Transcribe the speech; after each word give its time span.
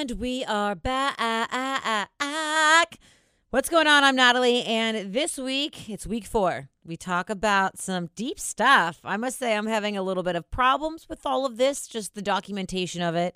And 0.00 0.12
we 0.12 0.44
are 0.44 0.76
back. 0.76 1.18
What's 3.50 3.68
going 3.68 3.88
on? 3.88 4.04
I'm 4.04 4.14
Natalie, 4.14 4.62
and 4.62 5.12
this 5.12 5.36
week 5.36 5.90
it's 5.90 6.06
week 6.06 6.24
four. 6.24 6.68
We 6.84 6.96
talk 6.96 7.28
about 7.28 7.80
some 7.80 8.08
deep 8.14 8.38
stuff. 8.38 9.00
I 9.02 9.16
must 9.16 9.40
say, 9.40 9.56
I'm 9.56 9.66
having 9.66 9.96
a 9.96 10.02
little 10.04 10.22
bit 10.22 10.36
of 10.36 10.48
problems 10.52 11.08
with 11.08 11.26
all 11.26 11.44
of 11.44 11.56
this, 11.56 11.88
just 11.88 12.14
the 12.14 12.22
documentation 12.22 13.02
of 13.02 13.16
it, 13.16 13.34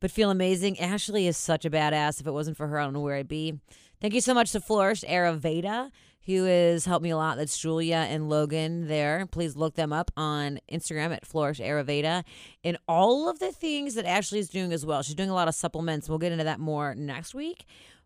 but 0.00 0.10
feel 0.10 0.30
amazing. 0.30 0.78
Ashley 0.78 1.26
is 1.26 1.38
such 1.38 1.64
a 1.64 1.70
badass. 1.70 2.20
If 2.20 2.26
it 2.26 2.32
wasn't 2.32 2.58
for 2.58 2.68
her, 2.68 2.78
I 2.78 2.84
don't 2.84 2.92
know 2.92 3.00
where 3.00 3.16
I'd 3.16 3.26
be. 3.26 3.58
Thank 4.02 4.12
you 4.12 4.20
so 4.20 4.34
much 4.34 4.52
to 4.52 4.60
Flourish 4.60 5.04
Ayurveda, 5.04 5.90
who 6.26 6.44
has 6.44 6.84
helped 6.84 7.02
me 7.02 7.10
a 7.10 7.16
lot. 7.16 7.36
That's 7.36 7.58
Julia 7.58 8.06
and 8.08 8.28
Logan 8.28 8.88
there. 8.88 9.26
Please 9.26 9.56
look 9.56 9.74
them 9.74 9.92
up 9.92 10.10
on 10.16 10.60
Instagram 10.70 11.14
at 11.14 11.26
Flourish 11.26 11.58
Ayurveda 11.58 12.24
and 12.62 12.78
all 12.86 13.28
of 13.28 13.38
the 13.38 13.52
things 13.52 13.94
that 13.94 14.06
Ashley 14.06 14.38
is 14.38 14.48
doing 14.48 14.72
as 14.72 14.86
well. 14.86 15.02
She's 15.02 15.14
doing 15.14 15.30
a 15.30 15.34
lot 15.34 15.48
of 15.48 15.54
supplements. 15.54 16.08
We'll 16.08 16.18
get 16.18 16.32
into 16.32 16.44
that 16.44 16.60
more 16.60 16.94
next 16.94 17.34
week. 17.34 17.64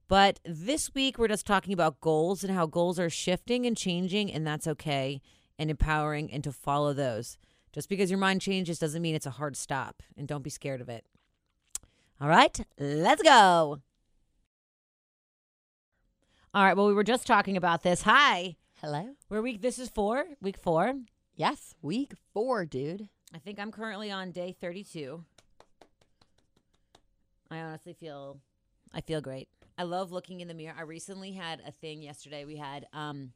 But 0.08 0.38
this 0.44 0.94
week, 0.94 1.18
we're 1.18 1.28
just 1.28 1.46
talking 1.46 1.72
about 1.72 2.00
goals 2.00 2.44
and 2.44 2.54
how 2.54 2.66
goals 2.66 3.00
are 3.00 3.10
shifting 3.10 3.66
and 3.66 3.76
changing, 3.76 4.32
and 4.32 4.46
that's 4.46 4.68
okay 4.68 5.20
and 5.58 5.68
empowering, 5.68 6.32
and 6.32 6.44
to 6.44 6.52
follow 6.52 6.92
those. 6.92 7.38
Just 7.72 7.88
because 7.88 8.10
your 8.10 8.18
mind 8.18 8.40
changes 8.40 8.78
doesn't 8.78 9.02
mean 9.02 9.14
it's 9.14 9.26
a 9.26 9.30
hard 9.30 9.56
stop, 9.56 10.02
and 10.16 10.28
don't 10.28 10.44
be 10.44 10.50
scared 10.50 10.80
of 10.80 10.88
it. 10.88 11.04
All 12.20 12.28
right, 12.28 12.58
let's 12.78 13.22
go. 13.22 13.80
All 16.56 16.64
right, 16.64 16.74
well, 16.74 16.86
we 16.86 16.94
were 16.94 17.04
just 17.04 17.26
talking 17.26 17.58
about 17.58 17.82
this. 17.82 18.00
Hi. 18.00 18.56
Hello? 18.80 19.10
We're 19.28 19.42
week, 19.42 19.60
this 19.60 19.78
is 19.78 19.90
four, 19.90 20.24
week 20.40 20.56
four. 20.56 20.94
Yes, 21.34 21.74
week 21.82 22.14
four, 22.32 22.64
dude. 22.64 23.10
I 23.34 23.36
think 23.36 23.60
I'm 23.60 23.70
currently 23.70 24.10
on 24.10 24.30
day 24.30 24.56
32. 24.58 25.22
I 27.50 27.58
honestly 27.58 27.92
feel, 27.92 28.38
I 28.94 29.02
feel 29.02 29.20
great. 29.20 29.50
I 29.76 29.82
love 29.82 30.12
looking 30.12 30.40
in 30.40 30.48
the 30.48 30.54
mirror. 30.54 30.74
I 30.78 30.84
recently 30.84 31.32
had 31.32 31.60
a 31.66 31.72
thing 31.72 32.00
yesterday. 32.00 32.46
We 32.46 32.56
had 32.56 32.86
um, 32.94 33.32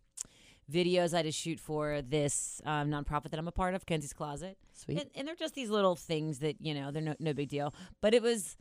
videos 0.73 1.13
I 1.13 1.19
had 1.19 1.27
to 1.27 1.31
shoot 1.31 1.61
for 1.61 2.01
this 2.01 2.63
um, 2.65 2.89
nonprofit 2.89 3.33
that 3.33 3.39
I'm 3.39 3.49
a 3.49 3.53
part 3.53 3.75
of, 3.75 3.85
Kenzie's 3.85 4.15
Closet. 4.15 4.57
Sweet. 4.73 4.99
And, 4.99 5.11
and 5.15 5.29
they're 5.29 5.35
just 5.35 5.55
these 5.55 5.69
little 5.69 5.95
things 5.95 6.39
that, 6.39 6.57
you 6.59 6.73
know, 6.73 6.91
they're 6.91 7.03
no, 7.03 7.17
no 7.21 7.35
big 7.35 7.51
deal. 7.51 7.75
But 8.01 8.15
it 8.15 8.23
was 8.23 8.57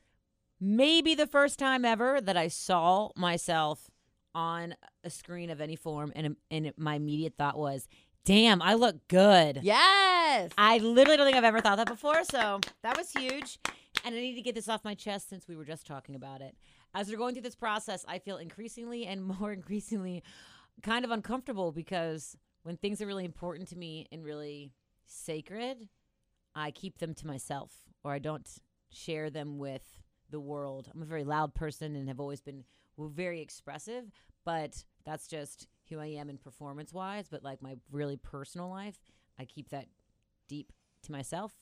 maybe 0.59 1.15
the 1.15 1.27
first 1.27 1.59
time 1.59 1.85
ever 1.85 2.19
that 2.19 2.35
I 2.35 2.49
saw 2.49 3.11
myself 3.15 3.89
on 4.35 4.75
a 5.03 5.09
screen 5.09 5.49
of 5.49 5.61
any 5.61 5.75
form. 5.75 6.11
And, 6.15 6.35
and 6.51 6.71
my 6.77 6.95
immediate 6.95 7.35
thought 7.37 7.57
was, 7.57 7.87
damn, 8.25 8.61
I 8.61 8.75
look 8.75 9.07
good. 9.07 9.59
Yes. 9.63 10.51
I 10.57 10.77
literally 10.77 11.17
don't 11.17 11.25
think 11.25 11.37
I've 11.37 11.43
ever 11.43 11.61
thought 11.61 11.77
that 11.77 11.87
before. 11.87 12.23
So 12.23 12.59
that 12.83 12.97
was 12.97 13.11
huge. 13.11 13.59
And 14.05 14.15
I 14.15 14.19
need 14.19 14.35
to 14.35 14.41
get 14.41 14.55
this 14.55 14.69
off 14.69 14.83
my 14.83 14.93
chest 14.93 15.29
since 15.29 15.47
we 15.47 15.55
were 15.55 15.65
just 15.65 15.85
talking 15.85 16.15
about 16.15 16.41
it. 16.41 16.55
As 16.93 17.09
we're 17.09 17.17
going 17.17 17.33
through 17.33 17.43
this 17.43 17.55
process, 17.55 18.05
I 18.07 18.19
feel 18.19 18.37
increasingly 18.37 19.05
and 19.05 19.23
more 19.39 19.51
increasingly 19.51 20.23
kind 20.81 21.03
of 21.03 21.11
uncomfortable 21.11 21.71
because 21.71 22.37
when 22.63 22.77
things 22.77 23.01
are 23.01 23.07
really 23.07 23.25
important 23.25 23.67
to 23.69 23.75
me 23.75 24.07
and 24.11 24.23
really 24.23 24.71
sacred, 25.05 25.89
I 26.55 26.71
keep 26.71 26.99
them 26.99 27.13
to 27.15 27.27
myself 27.27 27.71
or 28.03 28.13
I 28.13 28.19
don't 28.19 28.47
share 28.91 29.29
them 29.29 29.57
with 29.57 29.83
the 30.29 30.39
world. 30.39 30.89
I'm 30.93 31.01
a 31.01 31.05
very 31.05 31.23
loud 31.23 31.53
person 31.53 31.95
and 31.95 32.07
have 32.07 32.19
always 32.19 32.41
been 32.41 32.63
very 33.07 33.39
expressive, 33.39 34.11
but 34.43 34.83
that's 35.05 35.27
just 35.27 35.67
who 35.89 35.99
I 35.99 36.07
am 36.07 36.29
in 36.29 36.37
performance 36.37 36.91
wise. 36.93 37.29
But 37.29 37.43
like 37.43 37.61
my 37.61 37.77
really 37.89 38.17
personal 38.17 38.69
life, 38.69 38.99
I 39.39 39.45
keep 39.45 39.69
that 39.69 39.85
deep 40.49 40.73
to 41.03 41.11
myself. 41.13 41.53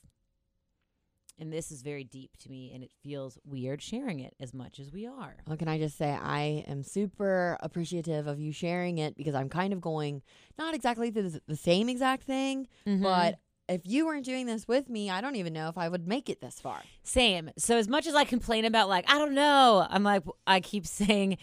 And 1.40 1.54
this 1.54 1.72
is 1.72 1.84
very 1.84 2.04
deep 2.04 2.36
to 2.38 2.50
me, 2.50 2.72
and 2.74 2.84
it 2.84 2.90
feels 3.04 3.38
weird 3.46 3.80
sharing 3.80 4.22
it 4.22 4.34
as 4.40 4.56
much 4.56 4.80
as 4.80 4.92
we 4.92 5.06
are. 5.06 5.36
Well, 5.46 5.56
can 5.56 5.68
I 5.68 5.78
just 5.78 5.96
say 5.96 6.10
I 6.10 6.64
am 6.68 6.82
super 6.82 7.58
appreciative 7.60 8.26
of 8.26 8.40
you 8.40 8.52
sharing 8.52 8.98
it 8.98 9.16
because 9.16 9.36
I'm 9.36 9.48
kind 9.48 9.72
of 9.72 9.80
going 9.80 10.24
not 10.58 10.74
exactly 10.74 11.12
the, 11.12 11.40
the 11.48 11.56
same 11.56 11.90
exact 11.90 12.24
thing, 12.24 12.68
Mm-hmm. 12.88 13.04
but 13.04 13.38
if 13.70 13.82
you 13.86 14.06
weren't 14.06 14.26
doing 14.26 14.46
this 14.46 14.68
with 14.68 14.90
me, 14.90 15.10
I 15.10 15.22
don't 15.22 15.36
even 15.36 15.54
know 15.54 15.70
if 15.70 15.78
I 15.78 15.90
would 15.90 16.08
make 16.08 16.30
it 16.30 16.42
this 16.42 16.60
far. 16.60 16.82
Same. 17.04 17.50
So 17.58 17.78
as 17.78 17.88
much 17.88 18.08
as 18.08 18.16
I 18.16 18.24
complain 18.24 18.66
about 18.66 18.90
like 18.90 19.06
I 19.10 19.18
don't 19.18 19.34
know, 19.34 19.86
I'm 19.90 20.04
like 20.04 20.24
I 20.46 20.60
keep 20.60 20.86
saying, 20.88 21.38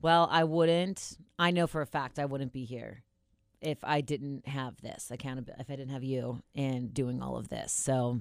well, 0.00 0.28
I 0.30 0.44
wouldn't. 0.44 1.16
I 1.38 1.50
know 1.50 1.66
for 1.66 1.80
a 1.82 1.86
fact 1.86 2.18
I 2.18 2.24
wouldn't 2.24 2.52
be 2.52 2.64
here 2.64 3.02
if 3.60 3.78
I 3.82 4.00
didn't 4.00 4.46
have 4.46 4.80
this 4.80 5.10
accountability. 5.10 5.60
If 5.60 5.70
I 5.70 5.76
didn't 5.76 5.92
have 5.92 6.04
you 6.04 6.42
and 6.54 6.92
doing 6.94 7.22
all 7.22 7.36
of 7.36 7.48
this. 7.48 7.72
So 7.72 8.20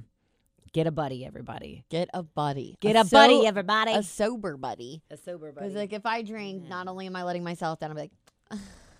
get 0.73 0.87
a 0.87 0.91
buddy, 0.91 1.25
everybody. 1.25 1.83
Get 1.89 2.09
a 2.13 2.23
buddy. 2.23 2.75
Get 2.79 2.95
a, 2.95 3.05
buddy, 3.05 3.45
everybody. 3.45 3.93
A 3.93 4.03
sober 4.03 4.57
buddy. 4.57 5.01
A 5.11 5.17
sober 5.17 5.51
buddy. 5.51 5.67
Because 5.67 5.75
like 5.79 5.93
if 5.93 6.05
I 6.05 6.21
drink, 6.21 6.63
Yeah. 6.63 6.69
not 6.69 6.87
only 6.87 7.05
am 7.07 7.15
I 7.15 7.23
letting 7.23 7.43
myself 7.43 7.79
down, 7.79 7.91
I'm 7.91 7.97
like, 7.97 8.11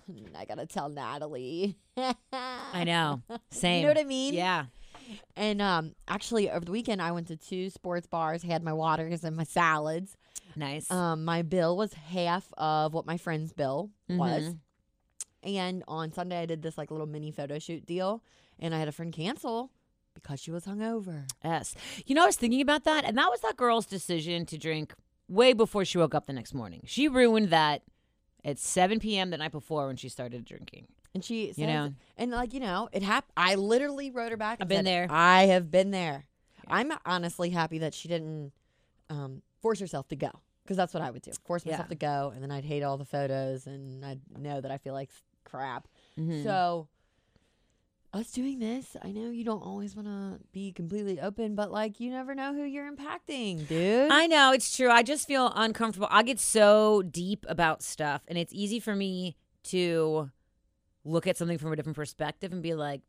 I 0.36 0.44
gotta 0.44 0.66
tell 0.66 0.88
Natalie. 0.88 1.76
I 2.32 2.84
know. 2.84 3.22
Same. 3.50 3.76
You 3.80 3.82
know 3.82 3.88
what 3.88 3.98
I 3.98 4.04
mean? 4.04 4.34
Yeah. 4.34 4.66
And 5.36 5.62
um, 5.62 5.94
actually, 6.06 6.50
over 6.50 6.64
the 6.64 6.72
weekend, 6.72 7.00
I 7.00 7.12
went 7.12 7.28
to 7.28 7.36
two 7.36 7.70
sports 7.70 8.06
bars, 8.06 8.42
had 8.42 8.62
my 8.62 8.72
waters 8.74 9.24
and 9.24 9.36
my 9.36 9.44
salads. 9.44 10.16
Nice. 10.54 10.90
Um, 10.90 11.24
my 11.24 11.42
bill 11.42 11.76
was 11.76 11.94
half 11.94 12.52
of 12.58 12.92
what 12.92 13.06
my 13.06 13.16
friend's 13.16 13.52
bill 13.52 13.90
was. 14.08 14.42
Mhm. 14.44 14.58
And 15.44 15.84
on 15.88 16.12
Sunday, 16.12 16.40
I 16.40 16.46
did 16.46 16.62
this 16.62 16.76
like 16.76 16.90
little 16.90 17.06
mini 17.06 17.30
photo 17.30 17.58
shoot 17.58 17.86
deal, 17.86 18.22
and 18.58 18.74
I 18.74 18.78
had 18.78 18.88
a 18.88 18.92
friend 18.92 19.12
cancel 19.12 19.70
because 20.14 20.40
she 20.40 20.50
was 20.50 20.64
hungover. 20.66 21.26
Yes. 21.44 21.74
You 22.06 22.14
know, 22.14 22.24
I 22.24 22.26
was 22.26 22.36
thinking 22.36 22.60
about 22.60 22.84
that, 22.84 23.04
and 23.04 23.16
that 23.16 23.30
was 23.30 23.40
that 23.40 23.56
girl's 23.56 23.86
decision 23.86 24.44
to 24.46 24.58
drink 24.58 24.92
way 25.28 25.52
before 25.52 25.84
she 25.84 25.96
woke 25.96 26.14
up 26.14 26.26
the 26.26 26.32
next 26.32 26.54
morning. 26.54 26.82
She 26.86 27.06
ruined 27.08 27.50
that 27.50 27.82
at 28.48 28.58
7 28.58 28.98
p.m. 28.98 29.30
the 29.30 29.36
night 29.38 29.52
before 29.52 29.86
when 29.86 29.96
she 29.96 30.08
started 30.08 30.44
drinking. 30.44 30.86
And 31.14 31.24
she, 31.24 31.48
says, 31.48 31.58
You 31.58 31.66
know. 31.66 31.94
and 32.16 32.30
like 32.30 32.52
you 32.52 32.60
know, 32.60 32.88
it 32.92 33.02
happened. 33.02 33.32
I 33.36 33.54
literally 33.54 34.10
wrote 34.10 34.30
her 34.30 34.36
back. 34.36 34.58
I've 34.60 34.68
been 34.68 34.78
said, 34.78 34.86
there. 34.86 35.06
I 35.10 35.46
have 35.46 35.70
been 35.70 35.90
there. 35.90 36.26
I'm 36.66 36.92
honestly 37.06 37.50
happy 37.50 37.78
that 37.78 37.94
she 37.94 38.08
didn't 38.08 38.52
um, 39.08 39.42
force 39.62 39.80
herself 39.80 40.06
to 40.08 40.16
go 40.16 40.30
because 40.62 40.76
that's 40.76 40.92
what 40.92 41.02
I 41.02 41.10
would 41.10 41.22
do. 41.22 41.32
Force 41.46 41.64
myself 41.64 41.86
Yeah. 41.86 41.88
to 41.88 41.94
go, 41.94 42.32
and 42.34 42.42
then 42.42 42.50
I'd 42.50 42.64
hate 42.64 42.82
all 42.82 42.98
the 42.98 43.06
photos, 43.06 43.66
and 43.66 44.04
I'd 44.04 44.20
know 44.38 44.60
that 44.60 44.70
I 44.70 44.76
feel 44.78 44.92
like 44.92 45.08
crap. 45.44 45.88
Mhm. 46.18 46.42
So, 46.44 46.88
us 48.12 48.30
doing 48.32 48.58
this, 48.58 48.96
I 49.02 49.10
know 49.12 49.30
you 49.30 49.44
don't 49.44 49.62
always 49.62 49.94
want 49.94 50.08
to 50.08 50.38
be 50.52 50.72
completely 50.72 51.20
open, 51.20 51.54
but 51.54 51.70
like 51.70 52.00
you 52.00 52.10
never 52.10 52.34
know 52.34 52.54
who 52.54 52.64
you're 52.64 52.90
impacting, 52.90 53.66
dude. 53.68 54.10
I 54.10 54.26
know 54.26 54.52
it's 54.52 54.74
true. 54.74 54.90
I 54.90 55.02
just 55.02 55.26
feel 55.26 55.52
uncomfortable. 55.54 56.08
I 56.10 56.22
get 56.22 56.40
so 56.40 57.02
deep 57.02 57.44
about 57.48 57.82
stuff, 57.82 58.22
and 58.28 58.38
it's 58.38 58.52
easy 58.52 58.80
for 58.80 58.96
me 58.96 59.36
to 59.64 60.30
look 61.04 61.26
at 61.26 61.36
something 61.36 61.58
from 61.58 61.72
a 61.72 61.76
different 61.76 61.96
perspective 61.96 62.52
and 62.52 62.62
be 62.62 62.74
like, 62.74 63.02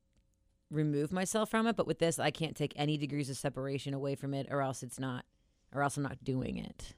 remove 0.70 1.12
myself 1.12 1.50
from 1.50 1.68
it. 1.68 1.76
But 1.76 1.88
with 1.88 2.00
this, 2.00 2.20
I 2.20 2.32
can't 2.32 2.56
take 2.56 2.74
any 2.76 2.98
degrees 2.98 3.30
of 3.30 3.38
separation 3.38 3.94
away 3.94 4.16
from 4.16 4.34
it, 4.34 4.48
or 4.50 4.62
else 4.62 4.84
it's 4.84 5.00
not, 5.00 5.26
or 5.74 5.82
else 5.82 5.98
I'm 5.98 6.04
not 6.04 6.24
doing 6.24 6.58
it. 6.58 6.94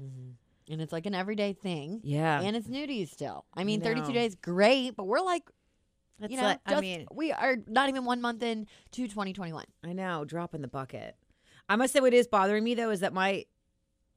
Mm-hmm. 0.00 0.72
And 0.72 0.80
it's 0.80 0.92
like 0.92 1.06
an 1.06 1.14
everyday 1.14 1.52
thing, 1.54 2.00
Yeah, 2.04 2.40
and 2.40 2.54
it's 2.54 2.68
new 2.68 2.86
to 2.86 2.92
you 2.92 3.06
still. 3.06 3.44
I 3.52 3.64
mean, 3.64 3.80
know. 3.80 3.86
32 3.86 4.12
days, 4.12 4.36
great, 4.36 4.96
but 4.96 5.04
we're 5.08 5.20
like, 5.20 5.42
You 6.30 6.36
know, 6.36 6.44
like- 6.44 6.64
just, 6.68 6.78
I 6.78 6.80
mean, 6.80 7.06
we 7.12 7.32
are 7.32 7.56
not 7.66 7.88
even 7.88 8.04
one 8.04 8.20
month 8.20 8.42
in 8.42 8.66
to 8.92 9.08
2021. 9.08 9.64
I 9.84 9.92
know, 9.92 10.24
drop 10.24 10.54
in 10.54 10.62
the 10.62 10.68
bucket. 10.68 11.16
I 11.68 11.76
must 11.76 11.92
say, 11.92 12.00
what 12.00 12.14
is 12.14 12.26
bothering 12.26 12.64
me 12.64 12.74
though 12.74 12.90
is 12.90 13.00
that 13.00 13.12
my 13.12 13.44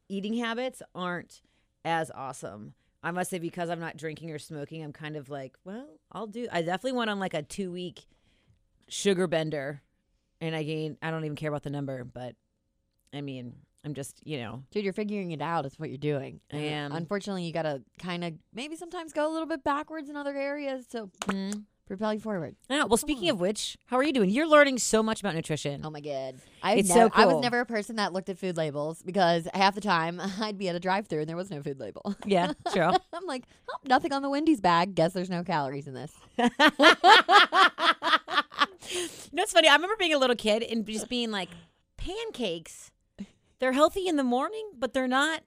eating 0.10 0.36
habits 0.36 0.82
aren't 0.94 1.42
as 1.84 2.12
awesome. 2.12 2.74
I 3.04 3.12
must 3.12 3.30
say, 3.30 3.38
because 3.38 3.70
I'm 3.70 3.80
not 3.80 3.98
drinking 3.98 4.32
or 4.32 4.40
smoking, 4.40 4.84
I'm 4.84 4.92
kind 4.92 5.16
of 5.16 5.30
like, 5.30 5.56
well, 5.64 5.88
I'll 6.12 6.28
do. 6.28 6.48
I 6.52 6.62
definitely 6.64 6.98
went 6.98 7.12
on 7.12 7.20
like 7.20 7.36
a 7.36 7.44
two 7.44 7.72
week 7.72 8.08
sugar 8.88 9.28
bender, 9.28 9.82
and 10.42 10.56
I 10.56 10.64
gained. 10.64 10.98
I 11.02 11.12
don't 11.12 11.24
even 11.24 11.36
care 11.36 11.50
about 11.50 11.64
the 11.64 11.70
number, 11.70 12.04
but 12.04 12.36
I 13.14 13.22
mean, 13.22 13.54
I'm 13.84 13.94
just, 13.94 14.20
you 14.26 14.40
know, 14.40 14.64
Dude, 14.72 14.84
you're 14.84 14.94
figuring 14.94 15.32
it 15.32 15.42
out. 15.42 15.66
It's 15.66 15.78
what 15.78 15.90
you're 15.90 15.98
doing. 16.00 16.40
I 16.52 16.58
am. 16.58 16.92
Unfortunately, 16.92 17.44
you 17.44 17.54
gotta 17.54 17.84
kind 18.00 18.24
of 18.24 18.34
maybe 18.54 18.76
sometimes 18.76 19.14
go 19.14 19.30
a 19.30 19.32
little 19.32 19.48
bit 19.48 19.64
backwards 19.64 20.10
in 20.10 20.18
other 20.18 20.36
areas 20.36 20.88
to 20.88 21.10
mm-hmm. 21.22 21.60
Propel 21.86 22.14
you 22.14 22.20
forward. 22.20 22.56
I 22.70 22.78
know. 22.80 22.88
Well, 22.88 22.98
speaking 22.98 23.30
of 23.30 23.40
which, 23.40 23.78
how 23.86 23.98
are 23.98 24.04
you 24.04 24.14
doing? 24.14 24.30
You're 24.30 24.48
learning 24.48 24.80
so 24.80 25.04
much 25.04 25.20
about 25.20 25.36
nutrition. 25.36 25.82
Oh 25.84 25.90
my 25.90 26.02
god, 26.02 26.36
I've 26.64 26.80
It's 26.80 26.90
so 26.90 27.10
I 27.14 27.26
was 27.26 27.42
never 27.42 27.60
a 27.60 27.66
person 27.66 27.98
that 27.98 28.14
looked 28.14 28.30
at 28.30 28.38
food 28.38 28.58
labels 28.58 29.02
because 29.04 29.48
half 29.54 29.76
the 29.76 29.82
time 29.82 30.22
I'd 30.40 30.58
be 30.58 30.70
at 30.70 30.76
a 30.76 30.80
drive-through 30.80 31.22
and 31.22 31.30
there 31.30 31.36
was 31.38 31.52
no 31.52 31.62
food 31.62 31.80
label. 31.80 32.16
Yeah, 32.26 32.54
true. 32.74 32.92
I'm 33.14 33.26
like, 33.28 33.44
oh, 33.70 33.78
nothing 33.86 34.14
on 34.14 34.22
the 34.22 34.30
Wendy's 34.30 34.62
bag. 34.62 34.96
Guess 34.96 35.14
there's 35.14 35.30
no 35.30 35.44
calories 35.44 35.88
in 35.88 35.94
this. 35.94 36.14
you 36.38 36.50
know 39.32 39.44
it's 39.44 39.52
funny? 39.54 39.68
I 39.68 39.76
remember 39.76 39.96
being 39.98 40.14
a 40.14 40.20
little 40.20 40.36
kid 40.36 40.64
and 40.64 40.86
just 40.86 41.10
being 41.10 41.32
like, 41.32 41.50
pancakes, 41.98 42.92
they're 43.60 43.74
healthy 43.74 44.08
in 44.08 44.16
the 44.16 44.24
morning, 44.24 44.72
but 44.78 44.94
they're 44.94 45.08
not 45.08 45.42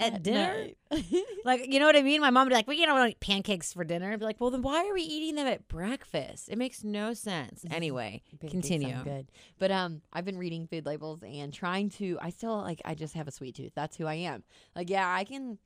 at, 0.00 0.22
dinner. 0.22 0.68
Like, 1.44 1.72
you 1.72 1.78
know 1.78 1.86
what 1.86 1.96
I 1.96 2.02
mean? 2.02 2.20
My 2.20 2.30
mom 2.30 2.44
would 2.44 2.50
be 2.50 2.54
like, 2.56 2.66
"We 2.66 2.84
don't 2.84 3.08
eat 3.08 3.20
pancakes 3.20 3.72
for 3.72 3.84
dinner." 3.84 4.12
I'd 4.12 4.18
be 4.18 4.24
like, 4.24 4.40
"Well, 4.40 4.50
then 4.50 4.60
why 4.60 4.86
are 4.86 4.92
we 4.92 5.02
eating 5.02 5.36
them 5.36 5.46
at 5.46 5.66
breakfast? 5.68 6.48
It 6.50 6.58
makes 6.58 6.84
no 6.84 7.14
sense." 7.14 7.64
Anyway, 7.70 8.22
continue. 8.40 9.02
good. 9.02 9.30
But 9.58 9.70
um, 9.70 10.02
I've 10.12 10.24
been 10.24 10.36
reading 10.36 10.66
food 10.66 10.84
labels 10.84 11.22
and 11.22 11.52
trying 11.52 11.88
to. 11.90 12.18
I 12.20 12.30
still 12.30 12.58
like. 12.58 12.82
I 12.84 12.94
just 12.94 13.14
have 13.14 13.28
a 13.28 13.30
sweet 13.30 13.54
tooth. 13.54 13.72
That's 13.74 13.96
who 13.96 14.06
I 14.06 14.14
am. 14.14 14.42
Like, 14.76 14.90
yeah, 14.90 15.10
I 15.10 15.24
can 15.24 15.58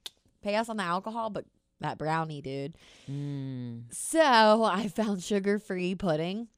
pass 0.43 0.69
on 0.69 0.77
the 0.77 0.85
alcohol, 0.85 1.31
but 1.31 1.47
that 1.81 1.99
brownie, 1.99 2.41
dude. 2.41 2.77
Mm. 3.11 3.93
So 3.93 4.65
I 4.65 4.89
found 4.89 5.23
sugar 5.23 5.59
free 5.59 5.95
pudding, 5.95 6.49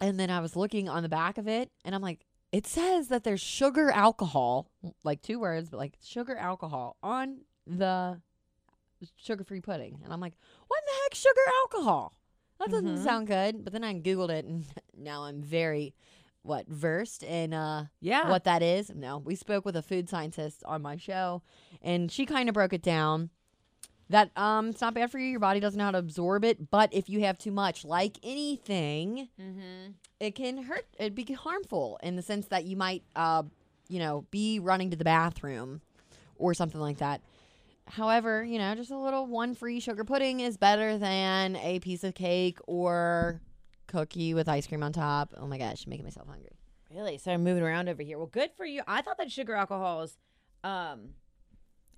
and 0.00 0.18
then 0.18 0.30
I 0.30 0.40
was 0.40 0.56
looking 0.56 0.88
on 0.88 1.02
the 1.02 1.08
back 1.08 1.38
of 1.38 1.48
it, 1.48 1.70
and 1.84 1.94
I'm 1.94 2.02
like, 2.02 2.26
it 2.54 2.66
says 2.66 3.08
that 3.08 3.24
there's 3.24 3.40
sugar 3.40 3.90
alcohol, 3.90 4.70
like 5.02 5.20
two 5.22 5.40
words, 5.40 5.70
but 5.70 5.78
like 5.78 5.96
sugar 6.02 6.36
alcohol 6.36 6.96
on 7.02 7.40
the 7.66 8.20
sugar 9.16 9.44
free 9.44 9.60
pudding, 9.60 9.98
and 10.04 10.12
I'm 10.12 10.20
like, 10.20 10.34
what 10.68 10.80
the 10.86 10.92
heck, 11.02 11.14
sugar 11.14 11.40
alcohol? 11.62 12.16
That 12.60 12.70
doesn't 12.70 12.98
Mhm. 12.98 13.04
sound 13.04 13.26
good. 13.26 13.64
But 13.64 13.72
then 13.72 13.82
I 13.84 13.94
googled 13.94 14.30
it, 14.30 14.44
and 14.44 14.64
now 14.96 15.24
I'm 15.24 15.42
very 15.42 15.94
what 16.42 16.68
versed 16.68 17.22
in 17.22 17.52
uh 17.54 17.86
Yeah. 18.00 18.28
what 18.28 18.44
that 18.44 18.62
is. 18.62 18.90
No, 18.94 19.18
we 19.18 19.34
spoke 19.34 19.64
with 19.64 19.76
a 19.76 19.82
food 19.82 20.08
scientist 20.08 20.62
on 20.64 20.80
my 20.82 20.96
show, 20.96 21.42
and 21.82 22.10
she 22.12 22.24
kind 22.26 22.48
of 22.48 22.54
broke 22.54 22.72
it 22.72 22.82
down. 22.82 23.30
That 24.10 24.30
um, 24.36 24.68
it's 24.68 24.80
not 24.80 24.92
bad 24.94 25.10
for 25.10 25.18
you. 25.18 25.26
Your 25.28 25.40
body 25.40 25.60
doesn't 25.60 25.78
know 25.78 25.84
how 25.86 25.90
to 25.92 25.98
absorb 25.98 26.44
it, 26.44 26.70
but 26.70 26.92
if 26.92 27.08
you 27.08 27.20
have 27.20 27.38
too 27.38 27.50
much, 27.50 27.84
like 27.84 28.18
anything, 28.22 29.28
Mm-hmm. 29.40 29.92
it 30.20 30.34
can 30.34 30.64
hurt. 30.64 30.86
It'd 30.98 31.14
be 31.14 31.24
harmful 31.32 31.98
in 32.02 32.16
the 32.16 32.22
sense 32.22 32.46
that 32.48 32.64
you 32.64 32.76
might, 32.76 33.02
uh, 33.16 33.44
you 33.88 33.98
know, 33.98 34.26
be 34.30 34.58
running 34.58 34.90
to 34.90 34.96
the 34.96 35.04
bathroom 35.04 35.80
or 36.36 36.52
something 36.54 36.80
like 36.80 36.98
that. 36.98 37.22
However, 37.86 38.44
you 38.44 38.58
know, 38.58 38.74
just 38.74 38.90
a 38.90 38.96
little 38.98 39.26
one 39.26 39.54
free 39.54 39.80
sugar 39.80 40.04
pudding 40.04 40.40
is 40.40 40.56
better 40.56 40.96
than 40.98 41.56
a 41.56 41.80
piece 41.80 42.02
of 42.04 42.14
cake 42.14 42.58
or 42.66 43.40
cookie 43.86 44.32
with 44.34 44.48
ice 44.48 44.66
cream 44.66 44.82
on 44.82 44.92
top. 44.92 45.32
Oh 45.36 45.46
my 45.46 45.58
gosh, 45.58 45.86
making 45.86 46.04
myself 46.04 46.26
hungry. 46.28 46.56
Really? 46.90 47.18
So 47.18 47.32
I'm 47.32 47.42
moving 47.44 47.62
around 47.62 47.88
over 47.88 48.02
here. 48.02 48.16
Well, 48.18 48.26
good 48.26 48.50
for 48.56 48.64
you. 48.64 48.82
I 48.86 49.02
thought 49.02 49.18
that 49.18 49.30
sugar 49.32 49.54
alcohols, 49.54 50.16
um, 50.62 51.10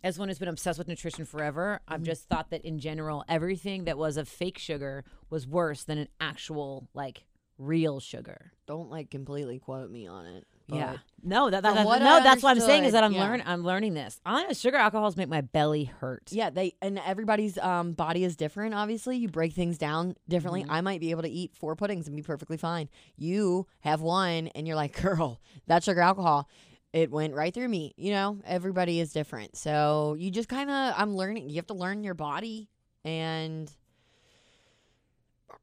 as 0.04 0.18
one 0.18 0.28
who's 0.28 0.38
been 0.38 0.48
obsessed 0.48 0.78
with 0.78 0.88
nutrition 0.88 1.24
forever, 1.24 1.80
I've 1.88 2.02
just 2.02 2.28
thought 2.28 2.50
that 2.50 2.64
in 2.64 2.78
general, 2.78 3.24
everything 3.28 3.84
that 3.84 3.98
was 3.98 4.16
a 4.16 4.24
fake 4.24 4.58
sugar 4.58 5.04
was 5.30 5.46
worse 5.46 5.84
than 5.84 5.98
an 5.98 6.08
actual 6.20 6.88
like 6.94 7.24
real 7.58 8.00
sugar. 8.00 8.52
Don't 8.66 8.90
like 8.90 9.10
completely 9.10 9.58
quote 9.58 9.90
me 9.90 10.06
on 10.06 10.26
it. 10.26 10.44
yeah. 10.68 10.96
No, 11.22 11.48
that, 11.48 11.62
that, 11.62 11.70
From 11.70 11.76
that- 11.78 11.86
what 11.86 12.02
no, 12.02 12.16
I 12.18 12.22
that's 12.22 12.42
what 12.42 12.50
I'm 12.50 12.60
saying 12.60 12.84
is 12.84 12.92
that 12.92 13.02
I'm 13.02 13.14
understood, 13.14 13.24
yeah. 13.24 13.30
learn 13.30 13.42
I'm 13.46 13.64
learning 13.64 13.94
this. 13.94 14.20
Know 14.26 14.52
sugar 14.52 14.76
alcohols 14.76 15.16
make 15.16 15.28
my 15.30 15.40
belly 15.40 15.84
hurt. 15.84 16.30
Yeah, 16.32 16.50
they 16.50 16.74
and 16.82 16.98
everybody's 17.06 17.56
um 17.58 17.92
body 17.94 18.24
is 18.24 18.36
different. 18.36 18.74
Obviously, 18.74 19.16
you 19.16 19.28
break 19.28 19.54
things 19.54 19.78
down 19.78 20.16
differently. 20.28 20.64
Mhm. 20.64 20.70
I 20.70 20.80
might 20.82 21.00
be 21.00 21.12
able 21.12 21.22
to 21.22 21.30
eat 21.30 21.54
four 21.54 21.74
puddings 21.76 22.06
and 22.06 22.14
be 22.16 22.22
perfectly 22.22 22.58
fine. 22.58 22.88
You 23.16 23.66
have 23.80 24.02
one, 24.02 24.48
and 24.48 24.66
you're 24.66 24.76
like, 24.76 25.00
girl, 25.00 25.40
that 25.66 25.82
sugar 25.82 26.00
alcohol, 26.02 26.48
it 26.92 27.10
went 27.10 27.34
right 27.34 27.52
through 27.52 27.68
me. 27.68 27.92
You 27.96 28.12
know, 28.12 28.38
everybody 28.44 29.00
is 29.00 29.12
different, 29.12 29.56
so 29.56 30.16
you 30.18 30.30
just 30.30 30.48
kind 30.48 30.70
of 30.70 30.94
I'm 30.96 31.14
learning. 31.16 31.50
You 31.50 31.56
have 31.56 31.66
to 31.68 31.74
learn 31.74 32.02
your 32.04 32.14
body 32.14 32.68
and 33.04 33.70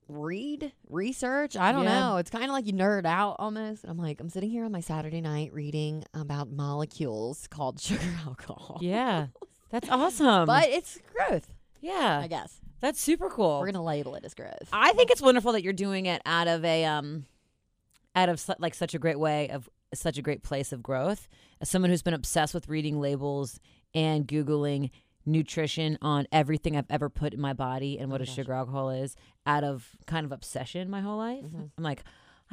read 0.10 0.72
research 0.90 1.56
i 1.56 1.72
don't 1.72 1.86
Yeah. 1.86 2.00
know 2.00 2.18
it's 2.18 2.30
kind 2.30 2.44
of 2.46 2.52
like 2.52 2.68
you 2.68 2.74
nerd 2.74 3.06
out 3.06 3.38
almost 3.40 3.86
i'm 3.88 3.98
like 3.98 4.20
i'm 4.20 4.30
sitting 4.30 4.50
here 4.50 4.66
on 4.66 4.72
my 4.72 4.80
saturday 4.82 5.22
night 5.22 5.54
reading 5.54 6.04
about 6.14 6.50
molecules 6.52 7.48
called 7.48 7.80
sugar 7.82 8.02
alcohol 8.26 8.78
Yeah. 8.82 9.28
That's 9.72 9.90
awesome. 9.90 10.46
but 10.46 10.70
it's 10.70 11.00
growth 11.16 11.48
yeah, 11.82 12.20
I 12.24 12.28
guess. 12.28 12.62
that's 12.80 13.02
super 13.02 13.30
cool. 13.30 13.60
We're 13.60 13.66
gonna 13.66 13.84
label 13.84 14.16
it 14.16 14.24
as 14.24 14.34
growth. 14.34 14.70
I 14.72 14.94
think 14.94 15.12
it's 15.12 15.22
wonderful 15.22 15.52
that 15.54 15.64
you're 15.64 15.74
doing 15.74 16.06
it 16.06 16.22
out 16.26 16.48
of 16.48 16.64
a 16.64 16.86
um 16.86 17.26
out 18.16 18.30
of 18.30 18.42
like 18.60 18.74
such 18.74 18.94
a 18.94 19.00
great 19.00 19.20
way 19.20 19.50
of 19.50 19.68
such 20.02 20.18
a 20.18 20.22
great 20.22 20.44
place 20.44 20.72
of 20.72 20.82
growth. 20.84 21.28
As 21.62 21.70
someone 21.70 21.90
who's 21.92 22.02
been 22.04 22.14
obsessed 22.14 22.54
with 22.54 22.68
reading 22.70 23.00
labels 23.00 23.60
and 23.94 24.28
googling 24.28 24.90
nutrition 25.26 25.98
on 26.02 26.28
everything 26.32 26.76
I've 26.76 26.90
ever 26.90 27.10
put 27.10 27.34
in 27.34 27.40
my 27.40 27.54
body 27.54 27.98
and 27.98 28.12
what 28.12 28.22
Oh 28.22 28.24
a 28.24 28.26
gosh. 28.26 28.36
sugar 28.36 28.54
alcohol 28.54 28.90
is 28.90 29.16
out 29.46 29.64
of 29.64 29.90
kind 30.06 30.26
of 30.26 30.32
obsession 30.32 30.90
my 30.90 31.02
whole 31.02 31.18
life. 31.18 31.46
Mhm. 31.46 31.70
I'm 31.78 31.84
like 31.84 32.04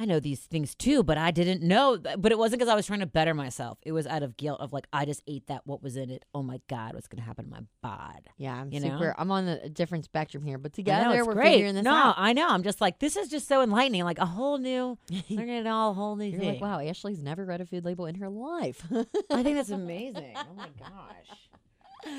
I 0.01 0.05
know 0.05 0.19
these 0.19 0.39
things 0.39 0.73
too, 0.73 1.03
but 1.03 1.19
I 1.19 1.29
didn't 1.29 1.61
know. 1.61 1.95
But 1.99 2.31
it 2.31 2.37
wasn't 2.39 2.59
because 2.59 2.71
I 2.71 2.75
was 2.75 2.87
trying 2.87 3.01
to 3.01 3.05
better 3.05 3.35
myself. 3.35 3.77
It 3.83 3.91
was 3.91 4.07
out 4.07 4.23
of 4.23 4.35
guilt 4.35 4.59
of 4.59 4.73
like 4.73 4.87
I 4.91 5.05
just 5.05 5.21
ate 5.27 5.45
that. 5.45 5.61
What 5.67 5.83
was 5.83 5.95
in 5.95 6.09
it? 6.09 6.25
Oh 6.33 6.41
my 6.41 6.59
god, 6.67 6.95
what's 6.95 7.07
gonna 7.07 7.21
happen 7.21 7.45
to 7.45 7.51
my 7.51 7.59
bod? 7.83 8.21
Yeah, 8.37 8.55
I'm 8.55 8.71
You 8.71 8.79
know? 8.79 8.97
super. 8.97 9.13
I'm 9.15 9.29
on 9.29 9.47
a 9.47 9.69
different 9.69 10.05
spectrum 10.05 10.43
here, 10.43 10.57
but 10.57 10.73
together 10.73 11.15
know, 11.15 11.23
we're 11.23 11.35
great. 11.35 11.51
figuring 11.53 11.75
this 11.75 11.83
no, 11.83 11.93
out. 11.93 12.15
I 12.17 12.33
know. 12.33 12.47
I'm 12.47 12.63
just 12.63 12.81
like 12.81 12.97
this 12.97 13.15
is 13.15 13.29
just 13.29 13.47
so 13.47 13.61
enlightening. 13.61 14.03
Like 14.03 14.17
a 14.17 14.25
whole 14.25 14.57
new, 14.57 14.97
learning 15.29 15.49
it 15.57 15.67
all, 15.67 15.91
a 15.91 15.93
whole 15.93 16.15
new 16.15 16.25
You're 16.25 16.39
thing. 16.39 16.53
like, 16.53 16.61
wow, 16.61 16.79
Ashley's 16.79 17.21
never 17.21 17.45
read 17.45 17.61
a 17.61 17.67
food 17.67 17.85
label 17.85 18.07
in 18.07 18.15
her 18.15 18.29
life. 18.29 18.83
I 19.29 19.43
think 19.43 19.55
that's 19.55 19.69
amazing. 19.83 20.33
Oh 20.35 20.55
my 20.55 20.69
gosh. 20.79 21.37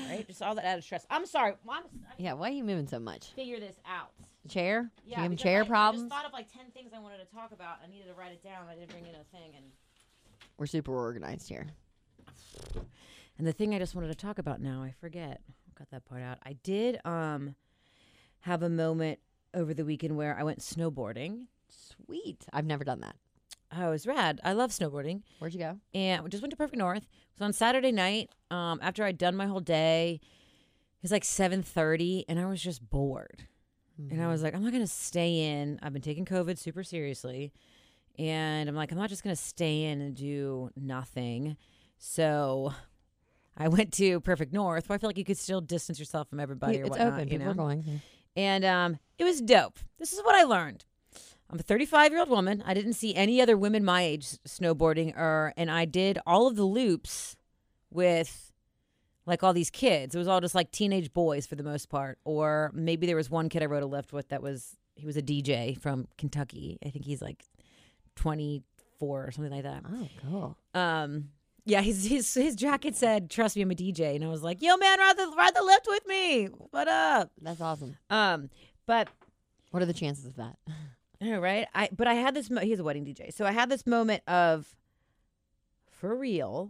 Right, 0.09 0.25
just 0.25 0.41
all 0.41 0.55
that 0.55 0.63
added 0.63 0.85
stress. 0.85 1.05
I'm 1.09 1.25
sorry. 1.25 1.55
I 1.69 1.81
yeah, 2.17 2.31
why 2.33 2.47
are 2.47 2.53
you 2.53 2.63
moving 2.63 2.87
so 2.87 2.99
much? 2.99 3.33
figure 3.35 3.59
this 3.59 3.75
out. 3.85 4.11
Chair? 4.49 4.91
Yeah, 5.05 5.17
you 5.17 5.21
have 5.23 5.31
because 5.31 5.43
chair 5.43 5.63
I, 5.63 5.67
problems? 5.67 6.01
I 6.01 6.05
just 6.07 6.15
thought 6.15 6.25
of 6.25 6.33
like 6.33 6.51
ten 6.51 6.71
things 6.71 6.91
I 6.95 6.99
wanted 6.99 7.17
to 7.19 7.33
talk 7.33 7.51
about. 7.51 7.77
I 7.83 7.89
needed 7.89 8.07
to 8.07 8.13
write 8.13 8.31
it 8.31 8.43
down. 8.43 8.67
I 8.69 8.75
didn't 8.75 8.91
bring 8.91 9.05
in 9.05 9.15
a 9.15 9.23
thing, 9.31 9.53
and 9.55 9.65
We're 10.57 10.65
super 10.65 10.93
organized 10.93 11.47
here. 11.47 11.67
and 13.37 13.47
the 13.47 13.53
thing 13.53 13.73
I 13.73 13.79
just 13.79 13.95
wanted 13.95 14.09
to 14.09 14.15
talk 14.15 14.37
about 14.39 14.61
now, 14.61 14.83
I 14.83 14.91
forget. 14.99 15.41
Got 15.77 15.89
that 15.91 16.05
part 16.05 16.21
out. 16.21 16.37
I 16.43 16.53
did 16.63 16.99
um 17.05 17.55
have 18.41 18.61
a 18.63 18.69
moment 18.69 19.19
over 19.53 19.73
the 19.73 19.85
weekend 19.85 20.17
where 20.17 20.37
I 20.37 20.43
went 20.43 20.59
snowboarding. 20.59 21.45
Sweet. 21.69 22.45
I've 22.51 22.65
never 22.65 22.83
done 22.83 22.99
that. 23.01 23.15
Oh, 23.75 23.87
it 23.87 23.91
was 23.91 24.05
rad. 24.05 24.39
I 24.43 24.53
love 24.53 24.71
snowboarding. 24.71 25.21
Where'd 25.39 25.53
you 25.53 25.59
go? 25.59 25.79
and 25.95 26.23
we 26.23 26.29
just 26.29 26.43
went 26.43 26.51
to 26.51 26.57
Perfect 26.57 26.77
North. 26.77 27.07
So 27.39 27.45
on 27.45 27.53
Saturday 27.53 27.91
night, 27.91 28.29
um, 28.51 28.79
after 28.83 29.03
I'd 29.03 29.17
done 29.17 29.35
my 29.35 29.47
whole 29.47 29.61
day, 29.61 30.19
it 30.21 31.01
was 31.01 31.11
like 31.11 31.23
seven 31.23 31.63
thirty, 31.63 32.25
and 32.27 32.39
I 32.39 32.45
was 32.45 32.61
just 32.61 32.87
bored. 32.89 33.47
And 33.97 34.21
I 34.21 34.27
was 34.27 34.41
like, 34.43 34.55
I'm 34.55 34.63
not 34.63 34.71
gonna 34.73 34.87
stay 34.87 35.51
in. 35.61 35.79
I've 35.83 35.93
been 35.93 36.01
taking 36.01 36.25
COVID 36.25 36.57
super 36.57 36.83
seriously, 36.83 37.51
and 38.17 38.67
I'm 38.67 38.75
like, 38.75 38.91
I'm 38.91 38.97
not 38.97 39.09
just 39.09 39.23
gonna 39.23 39.35
stay 39.35 39.83
in 39.83 40.01
and 40.01 40.15
do 40.15 40.69
nothing. 40.75 41.57
So 41.99 42.73
I 43.55 43.67
went 43.67 43.93
to 43.93 44.19
Perfect 44.21 44.51
North, 44.51 44.89
where 44.89 44.95
I 44.95 44.99
feel 44.99 45.09
like 45.09 45.17
you 45.17 45.23
could 45.23 45.37
still 45.37 45.61
distance 45.61 45.99
yourself 45.99 46.27
from 46.29 46.39
everybody 46.39 46.79
or 46.79 46.85
it's 46.85 46.89
whatnot. 46.91 47.13
open. 47.13 47.27
you 47.27 47.37
People 47.37 47.51
are 47.51 47.53
know? 47.53 47.63
going. 47.63 48.01
and 48.35 48.65
um, 48.65 48.97
it 49.19 49.23
was 49.23 49.41
dope. 49.41 49.79
This 49.99 50.11
is 50.11 50.19
what 50.23 50.35
I 50.35 50.43
learned. 50.43 50.85
I'm 51.49 51.59
a 51.59 51.63
35 51.63 52.11
year 52.11 52.19
old 52.21 52.29
woman. 52.29 52.63
I 52.65 52.73
didn't 52.73 52.93
see 52.93 53.13
any 53.13 53.39
other 53.39 53.55
women 53.55 53.85
my 53.85 54.01
age 54.01 54.25
snowboarding, 54.47 55.15
or 55.15 55.53
and 55.55 55.69
I 55.69 55.85
did 55.85 56.17
all 56.25 56.47
of 56.47 56.55
the 56.55 56.63
loops 56.65 57.35
with 57.91 58.51
like 59.25 59.43
all 59.43 59.53
these 59.53 59.69
kids. 59.69 60.15
It 60.15 60.17
was 60.17 60.27
all 60.27 60.41
just 60.41 60.55
like 60.55 60.71
teenage 60.71 61.13
boys 61.13 61.45
for 61.45 61.55
the 61.55 61.63
most 61.63 61.89
part, 61.89 62.19
or 62.25 62.71
maybe 62.73 63.07
there 63.07 63.15
was 63.15 63.29
one 63.29 63.49
kid 63.49 63.63
I 63.63 63.65
rode 63.67 63.83
a 63.83 63.87
lift 63.87 64.13
with 64.13 64.29
that 64.29 64.41
was 64.41 64.75
he 64.95 65.05
was 65.05 65.17
a 65.17 65.21
DJ 65.21 65.79
from 65.79 66.07
Kentucky. 66.17 66.77
I 66.85 66.89
think 66.89 67.05
he's 67.05 67.21
like 67.21 67.45
24 68.15 69.25
or 69.27 69.31
something 69.31 69.51
like 69.51 69.63
that. 69.63 69.83
Oh, 69.91 70.07
cool. 70.21 70.57
Um, 70.73 71.29
yeah, 71.65 71.81
his 71.81 72.05
his 72.05 72.33
his 72.33 72.55
jacket 72.55 72.95
said, 72.95 73.29
"Trust 73.29 73.55
me, 73.55 73.61
I'm 73.61 73.71
a 73.71 73.75
DJ," 73.75 74.15
and 74.15 74.23
I 74.23 74.27
was 74.27 74.43
like, 74.43 74.61
"Yo, 74.61 74.75
man, 74.75 74.99
ride 74.99 75.17
the 75.17 75.33
ride 75.37 75.55
the 75.55 75.63
lift 75.63 75.87
with 75.87 76.05
me. 76.07 76.45
What 76.71 76.89
up?" 76.89 77.31
That's 77.41 77.61
awesome. 77.61 77.95
Um, 78.09 78.49
but 78.85 79.07
What 79.71 79.81
are 79.81 79.85
the 79.85 79.93
chances 79.93 80.25
of 80.25 80.35
that? 80.35 80.57
I 81.21 81.25
know, 81.25 81.39
right? 81.39 81.67
I 81.73 81.87
but 81.95 82.05
I 82.05 82.15
had 82.15 82.33
this. 82.35 82.49
Mo- 82.49 82.59
he's 82.61 82.79
a 82.79 82.83
wedding 82.83 83.05
DJ, 83.05 83.33
so 83.33 83.45
I 83.45 83.53
had 83.53 83.69
this 83.69 83.87
moment 83.87 84.23
of, 84.27 84.75
for 85.89 86.13
real, 86.17 86.69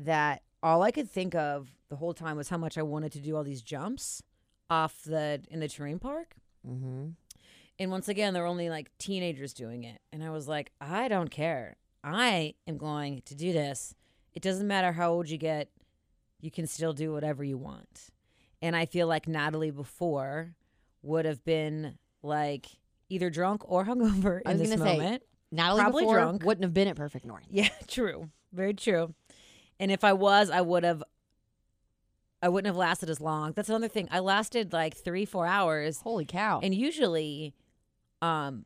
that 0.00 0.42
all 0.64 0.82
I 0.82 0.90
could 0.90 1.08
think 1.08 1.36
of 1.36 1.68
the 1.94 1.98
whole 1.98 2.12
time 2.12 2.36
was 2.36 2.48
how 2.48 2.58
much 2.58 2.76
I 2.76 2.82
wanted 2.82 3.12
to 3.12 3.20
do 3.20 3.36
all 3.36 3.44
these 3.44 3.62
jumps 3.62 4.20
off 4.68 5.02
the 5.04 5.40
in 5.48 5.60
the 5.60 5.68
terrain 5.68 6.00
park. 6.00 6.34
Mm-hmm. 6.68 7.10
And 7.78 7.90
once 7.90 8.08
again, 8.08 8.34
there 8.34 8.42
were 8.42 8.48
only 8.48 8.68
like 8.68 8.90
teenagers 8.98 9.52
doing 9.52 9.84
it, 9.84 10.00
and 10.12 10.24
I 10.24 10.30
was 10.30 10.48
like, 10.48 10.72
I 10.80 11.06
don't 11.06 11.30
care. 11.30 11.76
I 12.02 12.54
am 12.66 12.76
going 12.76 13.22
to 13.26 13.34
do 13.36 13.52
this. 13.52 13.94
It 14.32 14.42
doesn't 14.42 14.66
matter 14.66 14.90
how 14.92 15.12
old 15.12 15.30
you 15.30 15.38
get, 15.38 15.70
you 16.40 16.50
can 16.50 16.66
still 16.66 16.92
do 16.92 17.12
whatever 17.12 17.44
you 17.44 17.56
want. 17.56 18.10
And 18.60 18.74
I 18.74 18.86
feel 18.86 19.06
like 19.06 19.28
Natalie 19.28 19.70
before 19.70 20.54
would 21.02 21.24
have 21.26 21.44
been 21.44 21.96
like 22.22 22.66
either 23.08 23.30
drunk 23.30 23.62
or 23.70 23.84
hungover 23.86 24.40
I 24.44 24.50
in 24.52 24.58
was 24.58 24.68
this 24.68 24.78
gonna 24.78 24.90
say, 24.90 24.96
moment. 24.98 25.22
Natalie 25.52 25.82
Probably 25.82 26.02
before 26.02 26.18
drunk. 26.18 26.44
wouldn't 26.44 26.64
have 26.64 26.74
been 26.74 26.88
at 26.88 26.96
Perfect 26.96 27.24
North. 27.24 27.44
Yeah, 27.50 27.68
true. 27.86 28.30
Very 28.52 28.74
true. 28.74 29.14
And 29.78 29.92
if 29.92 30.02
I 30.04 30.12
was, 30.12 30.50
I 30.50 30.60
would 30.60 30.82
have 30.84 31.02
I 32.44 32.48
wouldn't 32.48 32.66
have 32.66 32.76
lasted 32.76 33.08
as 33.08 33.20
long. 33.20 33.52
That's 33.52 33.68
another 33.70 33.88
thing. 33.88 34.08
I 34.10 34.18
lasted 34.20 34.72
like 34.72 34.94
3-4 34.96 35.48
hours 35.48 36.00
Holy 36.02 36.24
cow! 36.26 36.60
and 36.62 36.74
usually 36.74 37.54
um 38.22 38.64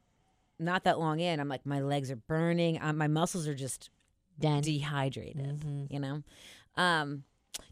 not 0.59 0.83
that 0.85 0.99
long 0.99 1.21
in, 1.21 1.39
I'm 1.39 1.49
like 1.49 1.65
my 1.65 1.81
legs 1.81 2.11
are 2.11 2.17
burning, 2.17 2.83
um, 2.83 2.97
my 2.99 3.07
muscles 3.07 3.47
are 3.47 3.55
just 3.55 3.91
Den. 4.41 4.63
dehydrated, 4.63 5.61
Mhm. 5.61 5.91
you 5.93 6.01
know. 6.01 6.23
Um 6.77 7.25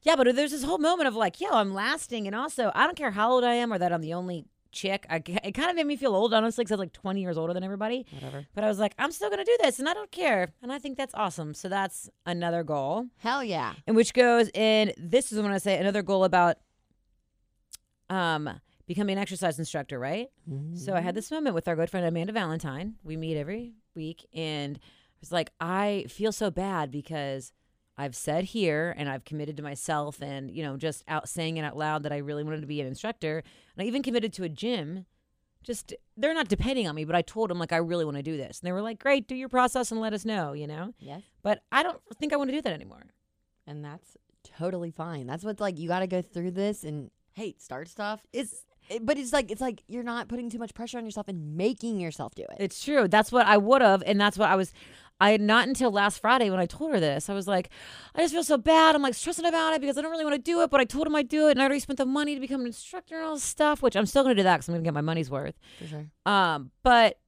Yeah, 0.03 0.17
but 0.17 0.35
there's 0.37 0.51
this 0.53 0.65
whole 0.65 0.79
moment 0.79 1.09
of 1.09 1.15
like, 1.17 1.41
yo, 1.41 1.49
I'm 1.51 1.75
lasting, 1.75 2.27
and 2.29 2.35
also 2.37 2.71
I 2.75 2.85
don't 2.87 2.97
care 2.97 3.11
how 3.13 3.33
old 3.33 3.45
I 3.45 3.55
am 3.55 3.73
or 3.73 3.79
that 3.79 3.93
I'm 3.93 4.01
the 4.03 4.15
only 4.15 4.47
chick. 4.77 5.05
I, 5.11 5.17
it 5.43 5.53
kind 5.53 5.71
of 5.71 5.77
made 5.77 5.87
me 5.87 5.97
feel 5.97 6.15
old, 6.15 6.33
honestly, 6.33 6.63
because 6.63 6.73
I 6.73 6.75
was 6.77 6.81
like 6.81 6.93
20 6.93 7.21
years 7.21 7.37
older 7.37 7.53
than 7.53 7.65
everybody. 7.65 8.07
Whatever. 8.13 8.47
But 8.55 8.63
I 8.63 8.69
was 8.69 8.79
like, 8.79 8.95
I'm 8.99 9.11
still 9.11 9.31
gonna 9.31 9.45
do 9.45 9.57
this, 9.63 9.79
and 9.81 9.89
I 9.89 9.95
don't 9.95 10.13
care, 10.13 10.53
and 10.63 10.73
I 10.73 10.79
think 10.79 10.97
that's 10.97 11.15
awesome. 11.15 11.55
So 11.55 11.69
that's 11.69 12.09
another 12.27 12.63
goal, 12.63 13.07
Hell 13.19 13.43
yeah. 13.43 13.73
and 13.87 13.97
which 13.97 14.15
goes 14.15 14.49
in. 14.55 14.93
This 14.97 15.33
is 15.33 15.41
when 15.41 15.51
I 15.53 15.59
say 15.59 15.79
another 15.79 16.03
goal 16.03 16.23
about 16.25 16.59
um 18.09 18.49
becoming 18.87 19.17
an 19.17 19.23
exercise 19.23 19.59
instructor, 19.59 19.99
right? 19.99 20.29
So 20.75 20.95
I 20.95 21.01
had 21.01 21.17
this 21.17 21.31
moment 21.33 21.57
with 21.57 21.67
our 21.67 21.75
good 21.75 21.91
friend 21.91 22.07
Amanda 22.07 22.33
Valentine. 22.33 22.95
We 23.03 23.17
meet 23.17 23.37
every 23.37 23.73
week, 23.97 24.25
and 24.33 24.79
I 24.79 25.19
was 25.21 25.33
like, 25.33 25.51
I 25.61 26.05
feel 26.09 26.31
so 26.31 26.53
bad 26.53 26.93
because 26.93 27.53
I've 27.99 28.15
said 28.15 28.45
here 28.45 28.95
and 28.97 29.09
I've 29.09 29.25
committed 29.25 29.57
to 29.57 29.63
myself 29.63 30.21
and, 30.21 30.51
you 30.51 30.63
know, 30.63 30.77
just 30.77 31.03
out 31.09 31.29
saying 31.29 31.57
it 31.57 31.65
out 31.65 31.77
loud 31.77 32.03
that 32.03 32.13
I 32.13 32.19
really 32.19 32.45
wanted 32.45 32.61
to 32.61 32.67
be 32.67 32.81
an 32.81 32.87
instructor. 32.87 33.39
And 33.39 33.85
I 33.85 33.87
even 33.87 34.03
committed 34.03 34.33
to 34.35 34.45
a 34.45 34.49
gym. 34.49 35.07
Just 35.63 35.95
they're 36.17 36.35
not 36.35 36.49
depending 36.49 36.87
on 36.87 36.95
me, 36.95 37.05
but 37.05 37.17
I 37.17 37.23
told 37.23 37.51
them 37.51 37.59
like 37.59 37.73
I 37.73 37.79
really 37.79 38.05
want 38.05 38.19
to 38.19 38.23
do 38.23 38.37
this. 38.37 38.61
And 38.61 38.69
they 38.69 38.73
were 38.73 38.83
like, 38.83 39.01
Great, 39.01 39.27
do 39.27 39.35
your 39.35 39.49
process 39.49 39.91
and 39.91 40.01
let 40.01 40.13
us 40.13 40.25
know, 40.25 40.53
you 40.53 40.67
know? 40.67 40.93
Yes. 41.01 41.23
But 41.43 41.63
I 41.73 41.83
don't 41.83 41.99
think 42.21 42.33
I 42.33 42.37
want 42.37 42.51
to 42.51 42.57
do 42.57 42.63
that 42.63 42.73
anymore. 42.73 43.07
And 43.67 43.85
that's 43.85 44.17
totally 44.45 44.93
fine. 44.93 45.27
That's 45.27 45.43
what's 45.43 45.61
like 45.61 45.79
you 45.79 45.89
got 45.89 46.01
to 46.01 46.07
go 46.07 46.23
through 46.23 46.53
this 46.53 46.85
and 46.85 47.11
hey, 47.33 47.57
start 47.59 47.89
stuff. 47.89 48.21
It's 48.33 48.65
It, 48.89 49.05
but 49.05 49.19
it's 49.19 49.33
like 49.33 49.51
it's 49.51 49.61
like 49.61 49.83
you're 49.89 50.05
not 50.05 50.29
putting 50.29 50.51
too 50.51 50.59
much 50.59 50.73
pressure 50.75 50.99
on 50.99 51.05
yourself 51.05 51.27
and 51.27 51.57
making 51.57 51.99
yourself 51.99 52.35
do 52.35 52.43
it. 52.43 52.57
It's 52.61 52.85
true. 52.85 53.09
That's 53.09 53.33
what 53.33 53.47
I 53.47 53.57
would 53.57 53.83
have, 53.83 54.03
and 54.07 54.21
that's 54.21 54.39
what 54.39 54.49
I 54.49 54.55
was. 54.57 54.73
I 55.19 55.31
had 55.31 55.41
not 55.41 55.67
until 55.67 55.91
last 55.91 56.21
Friday 56.21 56.51
when 56.51 56.61
I 56.61 56.67
told 56.67 56.93
her 56.93 57.01
this. 57.01 57.31
I 57.31 57.35
was 57.35 57.49
like, 57.49 57.71
I 58.15 58.21
just 58.21 58.35
feel 58.35 58.45
so 58.45 58.59
bad. 58.59 58.95
I'm 58.95 59.03
like 59.03 59.15
stressing 59.15 59.47
about 59.47 59.73
it 59.73 59.81
because 59.81 59.97
I 59.97 60.03
don't 60.03 60.11
really 60.11 60.25
want 60.25 60.37
to 60.37 60.43
do 60.43 60.61
it, 60.63 60.71
but 60.71 60.81
I 60.81 60.85
told 60.85 61.07
him 61.07 61.17
I'd 61.17 61.29
do 61.29 61.49
it, 61.49 61.53
and 61.53 61.61
I 61.61 61.65
already 61.65 61.81
spent 61.81 61.97
the 61.99 62.07
money 62.07 62.35
to 62.35 62.41
become 62.41 62.61
an 62.61 62.67
instructor 62.67 63.17
and 63.17 63.25
all 63.25 63.35
this 63.35 63.45
stuff, 63.45 63.83
which 63.83 63.97
I'm 63.97 64.07
still 64.07 64.23
going 64.23 64.37
to 64.37 64.41
do 64.41 64.45
that 64.45 64.57
because 64.57 64.69
I'm 64.69 64.75
going 64.75 64.85
to 64.85 64.89
get 64.89 64.95
my 64.95 65.01
money's 65.01 65.31
worth. 65.31 65.55
For 65.79 65.87
sure. 65.87 66.07
Um, 66.27 66.71
but 66.83 67.19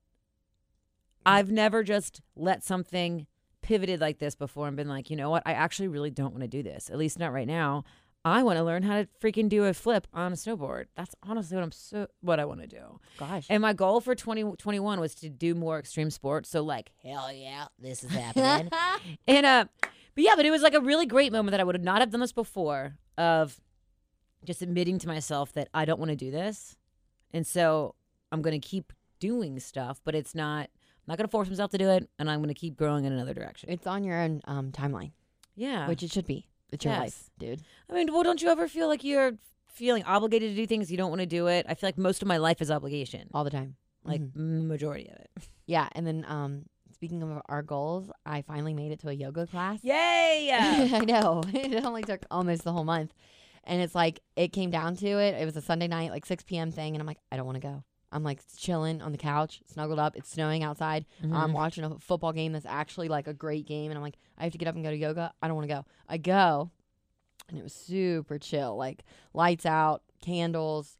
I've 1.24 1.50
never 1.50 1.82
just 1.82 2.20
let 2.36 2.62
something 2.62 3.26
pivoted 3.62 4.00
like 4.00 4.18
this 4.18 4.34
before 4.34 4.66
and 4.66 4.76
been 4.76 4.88
like, 4.88 5.10
you 5.10 5.16
know 5.16 5.30
what? 5.30 5.42
I 5.46 5.52
actually 5.52 5.88
really 5.88 6.10
don't 6.10 6.32
want 6.32 6.42
to 6.42 6.48
do 6.48 6.62
this. 6.62 6.90
At 6.90 6.98
least 6.98 7.18
not 7.18 7.32
right 7.32 7.46
now. 7.46 7.84
I 8.28 8.42
want 8.42 8.58
to 8.58 8.64
learn 8.64 8.82
how 8.82 9.02
to 9.02 9.08
freaking 9.22 9.48
do 9.48 9.64
a 9.64 9.74
flip 9.74 10.06
on 10.12 10.32
a 10.32 10.36
snowboard. 10.36 10.86
That's 10.96 11.14
honestly 11.22 11.56
what 11.56 11.64
I'm 11.64 11.72
so 11.72 12.06
what 12.20 12.38
I 12.40 12.44
want 12.44 12.60
to 12.60 12.66
do. 12.66 13.00
Gosh. 13.18 13.46
And 13.50 13.60
my 13.62 13.72
goal 13.72 14.00
for 14.00 14.14
2021 14.14 15.00
was 15.00 15.14
to 15.16 15.28
do 15.28 15.54
more 15.54 15.78
extreme 15.78 16.10
sports. 16.10 16.48
So 16.48 16.62
like, 16.62 16.90
hell 17.02 17.32
yeah, 17.32 17.66
this 17.78 18.04
is 18.04 18.10
happening. 18.10 18.70
and 19.28 19.46
uh 19.46 19.64
but 20.14 20.24
yeah, 20.24 20.34
but 20.36 20.46
it 20.46 20.50
was 20.50 20.62
like 20.62 20.74
a 20.74 20.80
really 20.80 21.06
great 21.06 21.32
moment 21.32 21.52
that 21.52 21.60
I 21.60 21.64
would 21.64 21.82
not 21.84 22.00
have 22.00 22.10
done 22.10 22.20
this 22.20 22.32
before 22.32 22.96
of 23.16 23.60
just 24.44 24.62
admitting 24.62 24.98
to 25.00 25.06
myself 25.08 25.52
that 25.52 25.68
I 25.74 25.84
don't 25.84 25.98
want 25.98 26.10
to 26.10 26.16
do 26.16 26.30
this. 26.30 26.76
And 27.32 27.46
so 27.46 27.94
I'm 28.32 28.42
going 28.42 28.58
to 28.60 28.66
keep 28.66 28.92
doing 29.20 29.58
stuff, 29.60 30.00
but 30.04 30.14
it's 30.14 30.34
not 30.34 30.62
I'm 30.70 31.12
not 31.12 31.18
going 31.18 31.26
to 31.26 31.30
force 31.30 31.48
myself 31.48 31.70
to 31.70 31.78
do 31.78 31.88
it 31.88 32.08
and 32.18 32.30
I'm 32.30 32.40
going 32.40 32.48
to 32.54 32.60
keep 32.60 32.76
growing 32.76 33.04
in 33.04 33.12
another 33.12 33.32
direction. 33.34 33.70
it's 33.70 33.86
on 33.86 34.04
your 34.04 34.18
own 34.20 34.42
um, 34.44 34.72
timeline, 34.72 35.12
Yeah. 35.56 35.88
which 35.88 36.02
it 36.02 36.10
should 36.12 36.26
be. 36.26 36.46
It's 36.70 36.84
your 36.84 36.94
life, 36.94 37.30
dude. 37.38 37.62
I 37.90 37.94
mean, 37.94 38.12
well, 38.12 38.22
don't 38.22 38.40
you 38.42 38.48
ever 38.50 38.68
feel 38.68 38.88
like 38.88 39.02
you're 39.04 39.32
feeling 39.66 40.02
obligated 40.04 40.50
to 40.50 40.56
do 40.56 40.66
things 40.66 40.90
you 40.90 40.96
don't 40.98 41.10
want 41.10 41.20
to 41.20 41.26
do 41.26 41.46
it? 41.46 41.66
I 41.68 41.74
feel 41.74 41.88
like 41.88 41.98
most 41.98 42.20
of 42.22 42.28
my 42.28 42.36
life 42.36 42.60
is 42.60 42.70
obligation. 42.70 43.28
All 43.32 43.44
the 43.44 43.50
time. 43.50 43.76
Like 44.04 44.20
Mhm. 44.20 44.66
majority 44.66 45.08
of 45.08 45.16
it. 45.16 45.30
Yeah, 45.66 45.88
and 45.92 46.06
then 46.06 46.24
um 46.28 46.64
speaking 46.94 47.22
of 47.22 47.42
our 47.46 47.62
goals, 47.62 48.10
I 48.24 48.42
finally 48.42 48.72
made 48.74 48.90
it 48.90 49.00
to 49.00 49.08
a 49.08 49.12
yoga 49.12 49.46
class. 49.46 49.80
Yay! 49.84 50.50
I 50.52 51.04
know. 51.04 51.42
It 51.54 51.84
only 51.84 52.02
took 52.02 52.24
almost 52.30 52.64
the 52.64 52.72
whole 52.72 52.84
month. 52.84 53.12
And 53.64 53.82
it's 53.82 53.94
like 53.94 54.20
it 54.34 54.48
came 54.54 54.70
down 54.70 54.96
to 54.96 55.06
it. 55.06 55.34
It 55.40 55.44
was 55.44 55.56
a 55.56 55.60
Sunday 55.60 55.88
night, 55.88 56.10
like 56.10 56.24
six 56.24 56.42
PM 56.42 56.70
thing, 56.70 56.94
and 56.94 57.02
I'm 57.02 57.06
like, 57.06 57.18
I 57.30 57.36
don't 57.36 57.44
want 57.44 57.56
to 57.56 57.60
go. 57.60 57.84
I'm 58.10 58.22
like 58.24 58.40
chilling 58.56 59.02
on 59.02 59.12
the 59.12 59.18
couch, 59.18 59.60
snuggled 59.66 59.98
up. 59.98 60.16
It's 60.16 60.30
snowing 60.30 60.62
outside. 60.62 61.04
Mm-hmm. 61.22 61.34
I'm 61.36 61.52
watching 61.52 61.84
a 61.84 61.98
football 61.98 62.32
game 62.32 62.52
that's 62.52 62.66
actually 62.66 63.08
like 63.08 63.26
a 63.28 63.34
great 63.34 63.66
game, 63.66 63.90
and 63.90 63.98
I'm 63.98 64.02
like, 64.02 64.16
I 64.38 64.44
have 64.44 64.52
to 64.52 64.58
get 64.58 64.68
up 64.68 64.74
and 64.74 64.84
go 64.84 64.90
to 64.90 64.96
yoga. 64.96 65.32
I 65.42 65.46
don't 65.48 65.56
want 65.56 65.68
to 65.68 65.74
go. 65.74 65.84
I 66.08 66.16
go, 66.16 66.70
and 67.48 67.58
it 67.58 67.62
was 67.62 67.74
super 67.74 68.38
chill, 68.38 68.76
like 68.76 69.04
lights 69.34 69.66
out, 69.66 70.02
candles, 70.22 70.96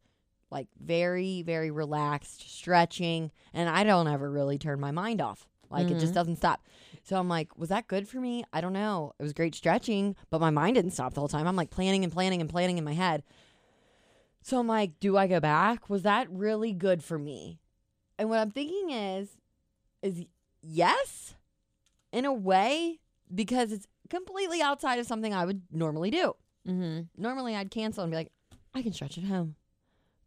like 0.50 0.68
very, 0.78 1.42
very 1.42 1.70
relaxed, 1.70 2.50
stretching, 2.50 3.30
and 3.54 3.68
I 3.68 3.84
don't 3.84 4.08
ever 4.08 4.30
really 4.30 4.58
turn 4.58 4.80
my 4.80 4.90
mind 4.90 5.20
off. 5.20 5.46
Like 5.70 5.90
it 5.90 5.98
just 5.98 6.12
Mhm. 6.12 6.14
doesn't 6.14 6.36
stop. 6.36 6.62
So 7.04 7.18
I'm 7.18 7.28
like, 7.28 7.56
was 7.58 7.68
that 7.68 7.88
good 7.88 8.08
for 8.08 8.20
me? 8.20 8.44
I 8.54 8.62
don't 8.62 8.72
know. 8.72 9.12
It 9.18 9.22
was 9.22 9.34
great 9.34 9.54
stretching, 9.54 10.16
but 10.30 10.40
my 10.40 10.48
mind 10.50 10.76
didn't 10.76 10.92
stop 10.92 11.12
the 11.12 11.20
whole 11.20 11.28
time. 11.28 11.46
I'm 11.46 11.56
like 11.56 11.68
planning 11.70 12.04
and 12.04 12.12
planning 12.12 12.40
and 12.40 12.48
planning 12.48 12.78
in 12.78 12.84
my 12.84 12.94
head. 12.94 13.22
So 14.48 14.58
I'm 14.58 14.66
like, 14.66 14.98
do 14.98 15.18
I 15.18 15.26
go 15.26 15.40
back? 15.40 15.90
Was 15.90 16.04
that 16.04 16.26
really 16.30 16.72
good 16.72 17.04
for 17.04 17.18
me? 17.18 17.60
And 18.18 18.30
what 18.30 18.38
I'm 18.38 18.50
thinking 18.50 18.88
is, 18.88 19.36
is 20.00 20.24
yes, 20.62 21.34
in 22.14 22.24
a 22.24 22.32
way, 22.32 22.98
because 23.34 23.72
it's 23.72 23.86
completely 24.08 24.62
outside 24.62 24.98
of 24.98 25.06
something 25.06 25.34
I 25.34 25.44
would 25.44 25.60
normally 25.70 26.10
do. 26.10 26.34
Mm-hmm. 26.66 27.22
Normally 27.22 27.56
I'd 27.56 27.70
cancel 27.70 28.04
and 28.04 28.10
be 28.10 28.16
like, 28.16 28.32
I 28.74 28.80
can 28.80 28.94
stretch 28.94 29.18
at 29.18 29.24
home. 29.24 29.54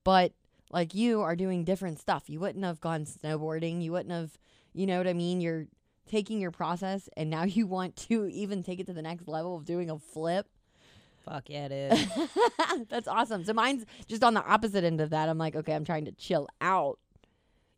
But 0.03 0.33
like 0.69 0.93
you 0.93 1.21
are 1.21 1.35
doing 1.35 1.63
different 1.63 1.97
stuff. 1.97 2.29
You 2.29 2.39
wouldn't 2.39 2.63
have 2.63 2.79
gone 2.79 3.05
snowboarding. 3.05 3.81
You 3.81 3.93
wouldn't 3.93 4.13
have, 4.13 4.37
you 4.71 4.85
know 4.85 4.99
what 4.99 5.07
I 5.07 5.13
mean? 5.13 5.41
You're 5.41 5.65
taking 6.07 6.39
your 6.39 6.51
process 6.51 7.09
and 7.17 7.31
now 7.31 7.41
you 7.45 7.65
want 7.65 7.95
to 8.09 8.27
even 8.27 8.61
take 8.61 8.79
it 8.79 8.85
to 8.85 8.93
the 8.93 9.01
next 9.01 9.27
level 9.27 9.55
of 9.55 9.65
doing 9.65 9.89
a 9.89 9.97
flip. 9.97 10.47
Fuck 11.25 11.49
yeah, 11.49 11.67
it 11.69 11.71
is. 11.71 12.07
That's 12.89 13.07
awesome. 13.07 13.43
So 13.45 13.53
mine's 13.53 13.85
just 14.07 14.23
on 14.23 14.33
the 14.33 14.43
opposite 14.45 14.83
end 14.83 15.01
of 15.01 15.09
that. 15.11 15.29
I'm 15.29 15.37
like, 15.37 15.55
okay, 15.55 15.73
I'm 15.73 15.85
trying 15.85 16.05
to 16.05 16.11
chill 16.11 16.47
out. 16.59 16.99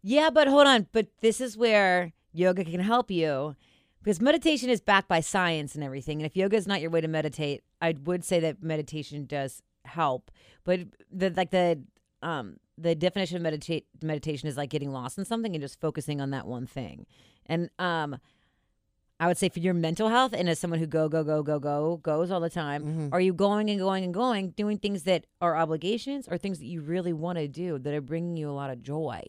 yeah, 0.01 0.29
but 0.29 0.47
hold 0.47 0.67
on. 0.67 0.87
But 0.91 1.07
this 1.21 1.41
is 1.41 1.57
where 1.57 2.13
yoga 2.31 2.63
can 2.63 2.79
help 2.79 3.11
you 3.11 3.55
because 4.01 4.19
meditation 4.21 4.69
is 4.69 4.81
backed 4.81 5.07
by 5.07 5.19
science 5.19 5.75
and 5.75 5.83
everything. 5.83 6.19
And 6.19 6.25
if 6.25 6.35
yoga 6.35 6.57
is 6.57 6.67
not 6.67 6.81
your 6.81 6.89
way 6.89 7.01
to 7.01 7.07
meditate, 7.07 7.63
I 7.81 7.95
would 8.03 8.23
say 8.23 8.39
that 8.41 8.63
meditation 8.63 9.25
does 9.25 9.61
help. 9.85 10.31
But 10.63 10.81
the 11.11 11.29
like 11.31 11.51
the 11.51 11.81
um 12.21 12.57
the 12.77 12.95
definition 12.95 13.35
of 13.37 13.43
meditate 13.43 13.85
meditation 14.01 14.47
is 14.47 14.57
like 14.57 14.69
getting 14.69 14.91
lost 14.91 15.17
in 15.17 15.25
something 15.25 15.53
and 15.53 15.61
just 15.61 15.79
focusing 15.79 16.21
on 16.21 16.31
that 16.31 16.47
one 16.47 16.65
thing. 16.65 17.05
And 17.45 17.69
um 17.79 18.17
I 19.23 19.27
would 19.27 19.37
say 19.37 19.47
for 19.47 19.59
your 19.59 19.73
mental 19.73 20.09
health 20.09 20.33
and 20.33 20.49
as 20.49 20.59
someone 20.59 20.79
who 20.81 20.85
go 20.85 21.07
go 21.07 21.23
go 21.23 21.41
go 21.43 21.57
go 21.57 21.95
goes 22.03 22.29
all 22.29 22.41
the 22.41 22.49
time, 22.49 22.83
Mhm. 22.83 23.13
are 23.13 23.21
you 23.21 23.33
going 23.33 23.69
and 23.69 23.79
going 23.79 24.03
and 24.03 24.13
going 24.13 24.49
doing 24.49 24.77
things 24.77 25.03
that 25.03 25.25
are 25.39 25.55
obligations 25.55 26.27
or 26.27 26.37
things 26.37 26.59
that 26.59 26.65
you 26.65 26.81
really 26.81 27.13
want 27.13 27.37
to 27.37 27.47
do 27.47 27.79
that 27.79 27.93
are 27.93 28.01
bringing 28.01 28.35
you 28.35 28.49
a 28.49 28.51
lot 28.51 28.69
of 28.69 28.81
joy? 28.83 29.21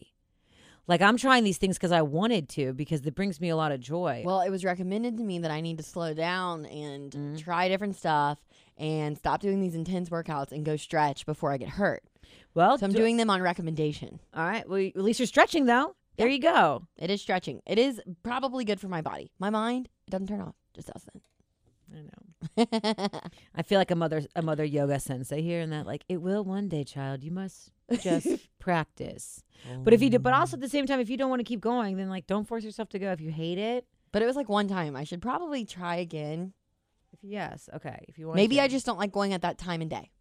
Like 0.85 1.01
I'm 1.01 1.15
trying 1.15 1.45
these 1.45 1.57
things 1.57 1.77
because 1.77 1.93
I 1.93 2.01
wanted 2.01 2.49
to 2.49 2.73
because 2.73 3.05
it 3.05 3.15
brings 3.15 3.39
me 3.39 3.47
a 3.47 3.55
lot 3.55 3.71
of 3.71 3.79
joy. 3.79 4.21
Well, 4.25 4.41
it 4.41 4.49
was 4.49 4.65
recommended 4.65 5.17
to 5.17 5.23
me 5.23 5.39
that 5.39 5.49
I 5.49 5.61
need 5.61 5.77
to 5.77 5.83
slow 5.83 6.13
down 6.13 6.65
and 6.65 7.11
Mhm. 7.11 7.37
try 7.39 7.69
different 7.69 7.95
stuff 7.95 8.37
and 8.77 9.17
stop 9.17 9.39
doing 9.39 9.61
these 9.61 9.75
intense 9.75 10.09
workouts 10.09 10.51
and 10.51 10.65
go 10.65 10.75
stretch 10.75 11.25
before 11.25 11.53
I 11.53 11.57
get 11.57 11.69
hurt. 11.69 12.03
well, 12.53 12.77
So 12.77 12.85
I'm 12.85 12.91
do- 12.91 12.97
doing 12.97 13.17
them 13.17 13.29
on 13.29 13.41
recommendation. 13.41 14.19
all 14.33 14.45
right. 14.45 14.67
Well, 14.67 14.79
at 14.79 14.95
least 14.97 15.19
you're 15.19 15.25
stretching 15.27 15.65
though. 15.67 15.95
There 16.17 16.27
you 16.27 16.39
go. 16.39 16.87
It 16.97 17.09
is 17.09 17.21
stretching. 17.21 17.61
It 17.65 17.77
is 17.77 18.01
probably 18.23 18.63
good 18.65 18.79
for 18.79 18.87
my 18.87 19.01
body. 19.01 19.31
My 19.39 19.49
mind, 19.49 19.89
it 20.07 20.11
doesn't 20.11 20.27
turn 20.27 20.41
off. 20.41 20.55
Just 20.73 20.89
doesn't. 20.93 21.23
I 21.93 22.01
know. 22.01 23.19
I 23.55 23.61
feel 23.61 23.79
like 23.79 23.91
a 23.91 23.95
mother 23.95 24.23
a 24.35 24.41
mother 24.41 24.63
yoga 24.63 24.99
sensei 24.99 25.41
here, 25.41 25.61
and 25.61 25.71
that 25.71 25.85
like 25.85 26.03
it 26.09 26.21
will 26.21 26.43
one 26.43 26.67
day, 26.67 26.83
child. 26.83 27.23
You 27.23 27.31
must 27.31 27.71
just 28.01 28.27
practice. 28.59 29.43
But 29.83 29.93
if 29.93 30.01
you 30.01 30.09
do, 30.09 30.19
but 30.19 30.33
oh. 30.33 30.37
also 30.37 30.57
at 30.57 30.61
the 30.61 30.69
same 30.69 30.85
time, 30.85 30.99
if 30.99 31.09
you 31.09 31.17
don't 31.17 31.29
want 31.29 31.39
to 31.41 31.45
keep 31.45 31.61
going, 31.61 31.97
then 31.97 32.09
like 32.09 32.27
don't 32.27 32.47
force 32.47 32.63
yourself 32.63 32.89
to 32.89 32.99
go. 32.99 33.11
If 33.11 33.21
you 33.21 33.31
hate 33.31 33.57
it, 33.57 33.85
But 34.11 34.21
it 34.21 34.25
was 34.25 34.35
like 34.35 34.49
one 34.49 34.67
time. 34.67 34.95
I 34.95 35.03
should 35.03 35.21
probably 35.21 35.65
try 35.65 35.95
again. 35.97 36.53
if 37.13 37.19
yes, 37.23 37.69
okay. 37.75 38.05
If 38.07 38.17
you 38.17 38.27
want, 38.27 38.37
Maybe. 38.37 38.59
I 38.59 38.67
just 38.67 38.85
don't 38.85 38.99
like 38.99 39.11
going 39.11 39.33
at 39.33 39.41
that 39.41 39.57
time 39.57 39.81
and 39.81 39.89
day. 39.89 40.11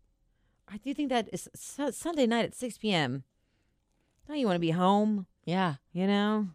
I 0.68 0.78
do 0.78 0.94
think 0.94 1.10
that 1.10 1.28
is 1.32 1.48
su- 1.54 1.92
Sunday 1.92 2.26
night 2.26 2.44
at 2.44 2.54
six 2.54 2.78
p.m. 2.78 3.24
Don't 4.26 4.38
you 4.38 4.46
want 4.46 4.56
to 4.56 4.60
be 4.60 4.70
home? 4.70 5.26
Yeah. 5.44 5.74
You 5.92 6.06
know, 6.06 6.48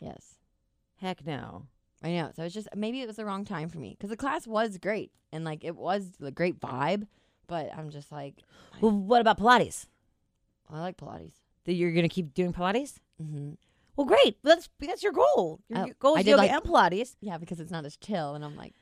Yes. 0.00 0.34
heck 1.00 1.24
no. 1.26 1.66
I 2.02 2.10
know. 2.12 2.30
So 2.36 2.42
it's 2.44 2.54
just 2.54 2.68
maybe 2.76 3.00
it 3.00 3.06
was 3.06 3.16
the 3.16 3.24
wrong 3.24 3.44
time 3.44 3.68
for 3.68 3.78
me 3.78 3.90
because 3.96 4.10
the 4.10 4.16
class 4.16 4.46
was 4.46 4.76
great 4.78 5.10
and 5.32 5.44
like 5.44 5.64
it 5.64 5.76
was 5.76 6.10
a 6.22 6.30
great 6.30 6.60
vibe. 6.60 7.06
But 7.46 7.70
I'm 7.76 7.90
just 7.90 8.10
like, 8.12 8.34
Well, 8.80 8.92
what 8.92 9.20
about 9.20 9.38
Pilates? 9.38 9.86
I 10.70 10.80
like 10.80 10.96
Pilates. 10.96 11.34
That 11.64 11.74
you're 11.74 11.92
gonna 11.92 12.08
keep 12.08 12.34
doing 12.34 12.52
Pilates? 12.52 12.96
hmm 13.18 13.52
Well, 13.96 14.06
great. 14.06 14.38
That's 14.42 14.68
that's 14.80 15.02
your 15.02 15.12
goal. 15.12 15.60
Your 15.68 15.78
Oh, 15.78 15.84
your 15.86 15.94
goal 15.98 16.16
I 16.16 16.20
is 16.20 16.24
did 16.24 16.30
yoga 16.32 16.42
like- 16.42 16.50
and 16.52 16.62
Pilates. 16.62 17.16
Yeah, 17.20 17.38
because 17.38 17.60
it's 17.60 17.70
not 17.70 17.84
as 17.86 17.96
chill. 17.96 18.34
And 18.34 18.44
I'm 18.44 18.56
like, 18.56 18.74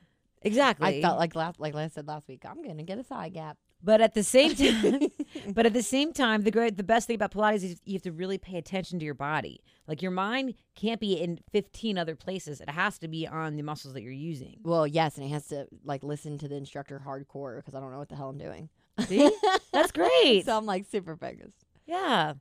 exactly. 0.43 0.87
I 0.99 1.01
felt 1.03 1.19
like 1.19 1.35
last, 1.37 1.61
like 1.61 1.75
I 1.75 1.87
said 1.89 2.09
last 2.09 2.27
week, 2.29 2.45
I'm 2.45 2.63
gonna 2.63 2.83
get 2.83 2.99
a 2.99 3.05
thigh 3.05 3.29
gap. 3.29 3.59
But 3.85 4.01
at 4.01 4.15
the 4.15 4.23
same 4.23 4.55
time, 4.57 5.09
but 5.55 5.67
at 5.67 5.73
the 5.73 5.83
same 5.83 6.13
time, 6.13 6.43
the 6.43 6.51
great, 6.51 6.77
the 6.77 6.83
best 6.83 7.07
thing 7.07 7.17
about 7.17 7.33
Pilates 7.33 7.65
is 7.65 7.81
you 7.85 7.95
have 7.95 8.03
to 8.03 8.13
really 8.13 8.39
pay 8.39 8.57
attention 8.57 8.99
to 9.01 9.05
your 9.05 9.15
body. 9.15 9.61
Like 9.89 10.03
your 10.03 10.11
mind 10.13 10.55
can't 10.77 11.01
be 11.01 11.15
in 11.15 11.41
15 11.51 11.99
other 11.99 12.15
places. 12.15 12.61
It 12.61 12.71
has 12.71 12.99
to 12.99 13.09
be 13.09 13.27
on 13.27 13.57
the 13.57 13.63
muscles 13.63 13.95
that 13.95 14.03
you're 14.03 14.13
using. 14.13 14.61
Well, 14.63 14.87
yes, 14.87 15.17
and 15.17 15.27
it 15.27 15.31
has 15.31 15.49
to 15.49 15.67
like 15.85 16.05
listen 16.05 16.39
to 16.39 16.49
the 16.49 16.55
instructor 16.57 17.03
hardcore 17.05 17.57
because 17.57 17.75
I 17.75 17.81
don't 17.81 17.91
know 17.91 17.99
what 17.99 18.09
the 18.09 18.17
hell 18.17 18.29
I'm 18.29 18.39
doing. 18.39 18.69
See? 19.09 19.31
That's 19.73 19.91
great. 20.01 20.45
so 20.45 20.57
I'm 20.57 20.67
like 20.67 20.87
super 20.91 21.17
focused. 21.17 21.65
yeah. 21.87 22.35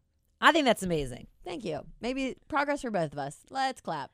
I 0.43 0.51
think 0.51 0.65
that's 0.65 0.81
amazing. 0.81 1.27
Thank 1.45 1.63
you. 1.65 1.81
Maybe 2.01 2.35
progress 2.47 2.81
for 2.81 2.89
both 2.89 3.13
of 3.13 3.19
us. 3.19 3.37
Let's 3.51 3.79
clap. 3.79 4.09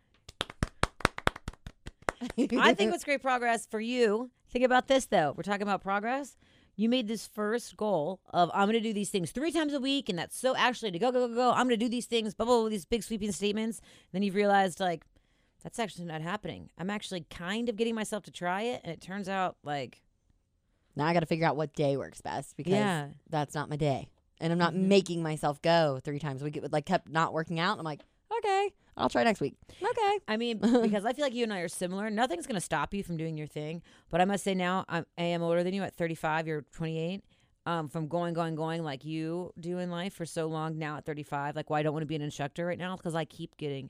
I 2.22 2.74
think 2.74 2.91
what's 2.91 3.03
great 3.05 3.22
progress 3.22 3.65
for 3.65 3.79
you, 3.79 4.29
think 4.51 4.65
about 4.65 4.88
this 4.88 5.05
though. 5.05 5.34
We're 5.38 5.43
talking 5.43 5.62
about 5.62 5.81
progress. 5.81 6.36
You 6.79 6.89
made 6.89 7.07
this 7.07 7.25
first 7.25 7.75
goal 7.75 8.19
of 8.29 8.51
I'm 8.53 8.67
going 8.69 8.74
to 8.81 8.88
do 8.88 8.93
these 8.93 9.10
things 9.10 9.31
three 9.31 9.51
times 9.51 9.74
a 9.74 9.79
week, 9.79 10.10
and 10.10 10.17
that's 10.19 10.38
so 10.38 10.55
actually 10.55 10.91
to 10.91 11.00
go, 11.00 11.12
go, 11.12 11.27
go, 11.27 11.34
go. 11.34 11.50
I'm 11.50 11.67
going 11.67 11.69
to 11.69 11.77
do 11.77 11.89
these 11.89 12.05
things, 12.05 12.36
blah, 12.36 12.46
blah, 12.46 12.60
blah, 12.62 12.69
these 12.69 12.86
big 12.86 13.03
sweeping 13.03 13.31
statements. 13.31 13.81
Then 14.12 14.22
you've 14.22 14.36
realized, 14.36 14.79
like, 14.79 15.03
that's 15.63 15.79
actually 15.79 16.05
not 16.05 16.22
happening. 16.22 16.69
I'm 16.77 16.91
actually 16.91 17.25
kind 17.31 17.67
of 17.67 17.77
getting 17.77 17.96
myself 17.96 18.24
to 18.25 18.31
try 18.31 18.62
it, 18.62 18.81
and 18.84 18.93
it 18.93 19.01
turns 19.01 19.27
out, 19.27 19.57
like, 19.63 20.03
now 20.96 21.05
I 21.07 21.13
got 21.13 21.22
to 21.22 21.25
figure 21.25 21.48
out 21.48 21.57
what 21.57 21.74
day 21.74 21.98
works 21.98 22.22
best 22.22 22.55
because 22.55 22.74
Yeah. 22.74 23.07
that's 23.27 23.55
not 23.55 23.69
my 23.69 23.75
day, 23.75 24.07
and 24.39 24.53
I'm 24.53 24.60
not 24.60 24.74
Mhm. 24.74 24.88
making 24.88 25.24
myself 25.24 25.60
go 25.63 26.00
three 26.03 26.19
times 26.19 26.41
a 26.41 26.46
week. 26.46 26.57
It 26.57 26.62
would 26.62 26.74
like 26.74 26.86
kept 26.86 27.10
not 27.10 27.34
working 27.34 27.60
out. 27.60 27.79
I'm 27.79 27.86
like, 27.86 28.01
okay, 28.31 28.72
I'll 28.98 29.10
try 29.10 29.24
next 29.24 29.39
week. 29.42 29.56
Okay. 29.82 30.20
I 30.27 30.38
mean, 30.38 30.58
because 30.60 31.06
I 31.06 31.13
feel 31.13 31.24
like 31.24 31.34
you 31.36 31.44
and 31.44 31.54
I 31.54 31.60
are 31.60 31.68
similar. 31.68 32.10
Nothing's 32.10 32.48
going 32.48 32.56
to 32.56 32.62
stop 32.62 32.94
you 32.94 33.04
from 33.04 33.18
doing 33.18 33.38
your 33.38 33.48
thing. 33.48 33.82
But 34.10 34.22
I 34.22 34.25
must 34.25 34.44
say 34.44 34.56
now, 34.56 34.86
I'm, 34.89 35.06
I 35.18 35.24
am 35.24 35.44
older 35.44 35.63
than 35.63 35.74
you 35.74 35.84
at 35.84 35.96
35. 35.96 36.48
You're 36.48 36.62
28. 36.74 37.24
Um, 37.66 37.89
from 37.89 38.08
going, 38.08 38.34
going, 38.34 38.56
going 38.56 38.82
like 38.84 39.04
you 39.04 39.51
do 39.60 39.77
in 39.80 39.92
life 39.92 40.13
for 40.13 40.25
so 40.25 40.48
long 40.48 40.77
now 40.77 40.96
at 40.98 41.06
35. 41.06 41.56
Like, 41.56 41.70
why 41.70 41.80
I 41.80 41.84
don't 41.84 41.92
want 41.92 42.04
to 42.04 42.08
be 42.08 42.16
an 42.16 42.22
instructor 42.22 42.66
right 42.66 42.77
now? 42.80 42.96
Because 42.96 43.13
I 43.13 43.25
keep 43.25 43.58
getting 43.58 43.89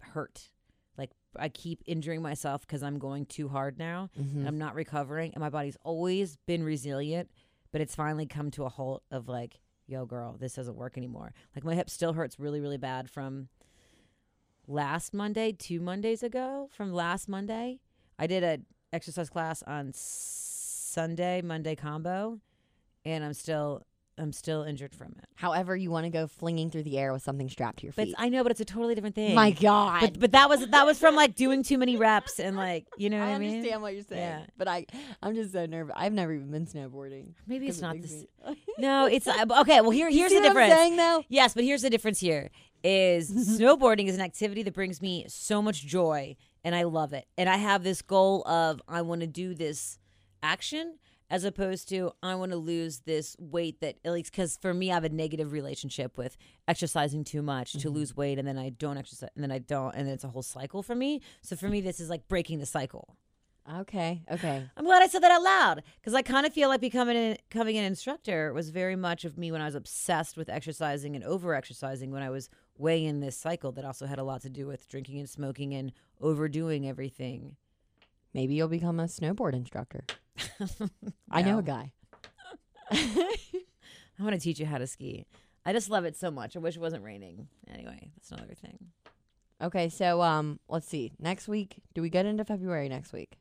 hurt. 0.00 0.50
Like, 0.98 1.12
I 1.36 1.48
keep 1.48 1.82
injuring 1.86 2.20
myself 2.20 2.66
because 2.66 2.82
I'm 2.82 2.98
going 2.98 3.24
too 3.24 3.48
hard 3.48 3.78
now. 3.78 4.10
Mhm. 4.20 4.36
And 4.40 4.48
I'm 4.48 4.58
not 4.58 4.74
recovering. 4.74 5.32
And 5.32 5.40
my 5.40 5.48
body's 5.48 5.78
always 5.84 6.36
been 6.46 6.62
resilient, 6.62 7.30
but 7.72 7.80
it's 7.80 7.94
finally 7.94 8.26
come 8.26 8.50
to 8.52 8.64
a 8.64 8.68
halt 8.68 9.02
of 9.10 9.26
like, 9.26 9.60
yo, 9.86 10.04
girl, 10.04 10.36
this 10.38 10.52
doesn't 10.52 10.76
work 10.76 10.98
anymore. 10.98 11.32
Like, 11.56 11.64
my 11.64 11.74
hip 11.74 11.88
still 11.88 12.12
hurts 12.12 12.38
really, 12.38 12.60
really 12.60 12.76
bad 12.76 13.08
from 13.08 13.48
last 14.68 15.12
Monday, 15.14 15.50
two 15.52 15.80
Mondays 15.80 16.22
ago, 16.22 16.68
from 16.72 16.92
last 16.92 17.28
Monday. 17.28 17.80
I 18.18 18.26
did 18.26 18.44
a 18.44 18.58
exercise 18.92 19.28
class 19.30 19.62
on 19.66 19.92
Sunday, 19.94 21.42
Monday 21.42 21.74
combo, 21.74 22.38
and 23.04 23.24
I'm 23.24 23.34
still 23.34 23.82
I'm 24.20 24.32
still 24.32 24.64
injured 24.64 24.96
from 24.96 25.14
it. 25.16 25.26
However, 25.36 25.76
you 25.76 25.92
want 25.92 26.04
to 26.04 26.10
go 26.10 26.26
flinging 26.26 26.70
through 26.72 26.82
the 26.82 26.98
air 26.98 27.12
with 27.12 27.22
something 27.22 27.48
strapped 27.48 27.78
to 27.78 27.86
your 27.86 27.92
But 27.94 28.06
feet. 28.06 28.16
I 28.18 28.28
know, 28.30 28.42
but 28.42 28.50
it's 28.50 28.60
a 28.60 28.64
totally 28.64 28.96
different 28.96 29.14
thing. 29.14 29.32
My 29.36 29.52
God. 29.52 30.00
But 30.00 30.18
but 30.18 30.32
that 30.32 30.48
was 30.48 30.66
that 30.66 30.84
was 30.84 30.98
from 30.98 31.14
like 31.14 31.36
doing 31.36 31.62
too 31.62 31.78
many 31.78 31.96
reps 31.96 32.40
and 32.40 32.56
like 32.56 32.86
you 32.96 33.10
know 33.10 33.20
what 33.20 33.28
I 33.28 33.34
I, 33.34 33.38
mean. 33.38 33.50
understand 33.58 33.80
what 33.82 33.94
you're 33.94 34.02
saying, 34.02 34.20
Yeah. 34.20 34.46
but 34.56 34.66
I, 34.66 34.86
I'm 35.22 35.36
just 35.36 35.52
so 35.52 35.66
nervous. 35.66 35.94
I've 35.96 36.12
never 36.12 36.32
even 36.32 36.50
been 36.50 36.66
snowboarding. 36.66 37.34
Maybe 37.46 37.68
it's 37.68 37.80
not 37.80 37.94
makes 37.94 38.10
this. 38.10 38.22
me- 38.48 38.56
No, 38.78 39.06
it's 39.06 39.28
uh, 39.28 39.44
okay. 39.60 39.80
Well, 39.82 39.90
here 39.90 40.10
here's 40.10 40.32
the 40.32 40.40
difference. 40.40 40.74
saying, 40.74 40.96
though? 40.96 41.22
Yes, 41.28 41.54
but 41.54 41.62
here's 41.62 41.82
the 41.82 41.90
difference 41.90 42.18
here 42.18 42.50
is 42.82 43.30
mm-hmm. 43.58 43.62
snowboarding 43.62 44.08
is 44.08 44.14
an 44.14 44.20
activity 44.20 44.62
that 44.62 44.74
brings 44.74 45.00
me 45.00 45.24
so 45.28 45.62
much 45.62 45.86
joy 45.86 46.36
and 46.64 46.74
I 46.74 46.84
love 46.84 47.12
it. 47.12 47.26
And 47.36 47.48
I 47.48 47.56
have 47.56 47.82
this 47.82 48.02
goal 48.02 48.46
of 48.46 48.82
I 48.88 49.02
want 49.02 49.20
to 49.22 49.26
do 49.26 49.54
this 49.54 49.98
action 50.42 50.98
as 51.30 51.44
opposed 51.44 51.88
to 51.90 52.12
I 52.22 52.34
want 52.36 52.52
to 52.52 52.58
lose 52.58 53.00
this 53.00 53.36
weight 53.38 53.80
that 53.80 53.96
at 54.04 54.12
least 54.12 54.32
cuz 54.32 54.56
for 54.60 54.72
me 54.72 54.90
I 54.90 54.94
have 54.94 55.04
a 55.04 55.08
negative 55.08 55.52
relationship 55.52 56.16
with 56.16 56.36
exercising 56.66 57.24
too 57.24 57.42
much 57.42 57.72
to 57.72 57.78
mm-hmm. 57.78 57.88
lose 57.88 58.16
weight 58.16 58.38
and 58.38 58.48
then 58.48 58.58
I 58.58 58.70
don't 58.70 58.96
exercise 58.96 59.30
and 59.34 59.42
then 59.42 59.52
I 59.52 59.58
don't 59.58 59.94
and 59.94 60.06
then 60.06 60.14
it's 60.14 60.24
a 60.24 60.28
whole 60.28 60.42
cycle 60.42 60.82
for 60.82 60.94
me. 60.94 61.20
So 61.42 61.56
for 61.56 61.68
me 61.68 61.80
this 61.80 62.00
is 62.00 62.10
like 62.10 62.28
breaking 62.28 62.58
the 62.58 62.66
cycle. 62.66 63.16
Okay, 63.80 64.22
okay. 64.30 64.64
I'm 64.76 64.84
glad 64.84 65.02
I 65.02 65.08
said 65.08 65.22
that 65.22 65.30
out 65.30 65.42
loud 65.42 65.82
because 66.00 66.14
I 66.14 66.22
kind 66.22 66.46
of 66.46 66.54
feel 66.54 66.70
like 66.70 66.80
becoming 66.80 67.16
an, 67.16 67.36
becoming 67.50 67.76
an 67.76 67.84
instructor 67.84 68.52
was 68.54 68.70
very 68.70 68.96
much 68.96 69.26
of 69.26 69.36
me 69.36 69.52
when 69.52 69.60
I 69.60 69.66
was 69.66 69.74
obsessed 69.74 70.38
with 70.38 70.48
exercising 70.48 71.14
and 71.14 71.22
over 71.22 71.54
exercising 71.54 72.10
when 72.10 72.22
I 72.22 72.30
was 72.30 72.48
way 72.78 73.04
in 73.04 73.20
this 73.20 73.36
cycle 73.36 73.72
that 73.72 73.84
also 73.84 74.06
had 74.06 74.18
a 74.18 74.22
lot 74.24 74.40
to 74.42 74.48
do 74.48 74.66
with 74.66 74.88
drinking 74.88 75.18
and 75.18 75.28
smoking 75.28 75.74
and 75.74 75.92
overdoing 76.20 76.88
everything. 76.88 77.56
Maybe 78.32 78.54
you'll 78.54 78.68
become 78.68 79.00
a 79.00 79.04
snowboard 79.04 79.52
instructor. 79.52 80.04
I 81.30 81.42
know 81.42 81.58
a 81.58 81.62
guy. 81.62 81.92
I 82.90 84.22
want 84.22 84.34
to 84.34 84.40
teach 84.40 84.60
you 84.60 84.66
how 84.66 84.78
to 84.78 84.86
ski. 84.86 85.26
I 85.66 85.74
just 85.74 85.90
love 85.90 86.06
it 86.06 86.16
so 86.16 86.30
much. 86.30 86.56
I 86.56 86.60
wish 86.60 86.76
it 86.76 86.80
wasn't 86.80 87.04
raining. 87.04 87.48
Anyway, 87.70 88.12
that's 88.16 88.30
another 88.30 88.54
thing. 88.54 88.78
Okay, 89.60 89.88
so 89.90 90.22
um, 90.22 90.58
let's 90.68 90.88
see. 90.88 91.12
Next 91.18 91.48
week, 91.48 91.82
do 91.92 92.00
we 92.00 92.08
get 92.08 92.24
into 92.24 92.44
February 92.44 92.88
next 92.88 93.12
week? 93.12 93.38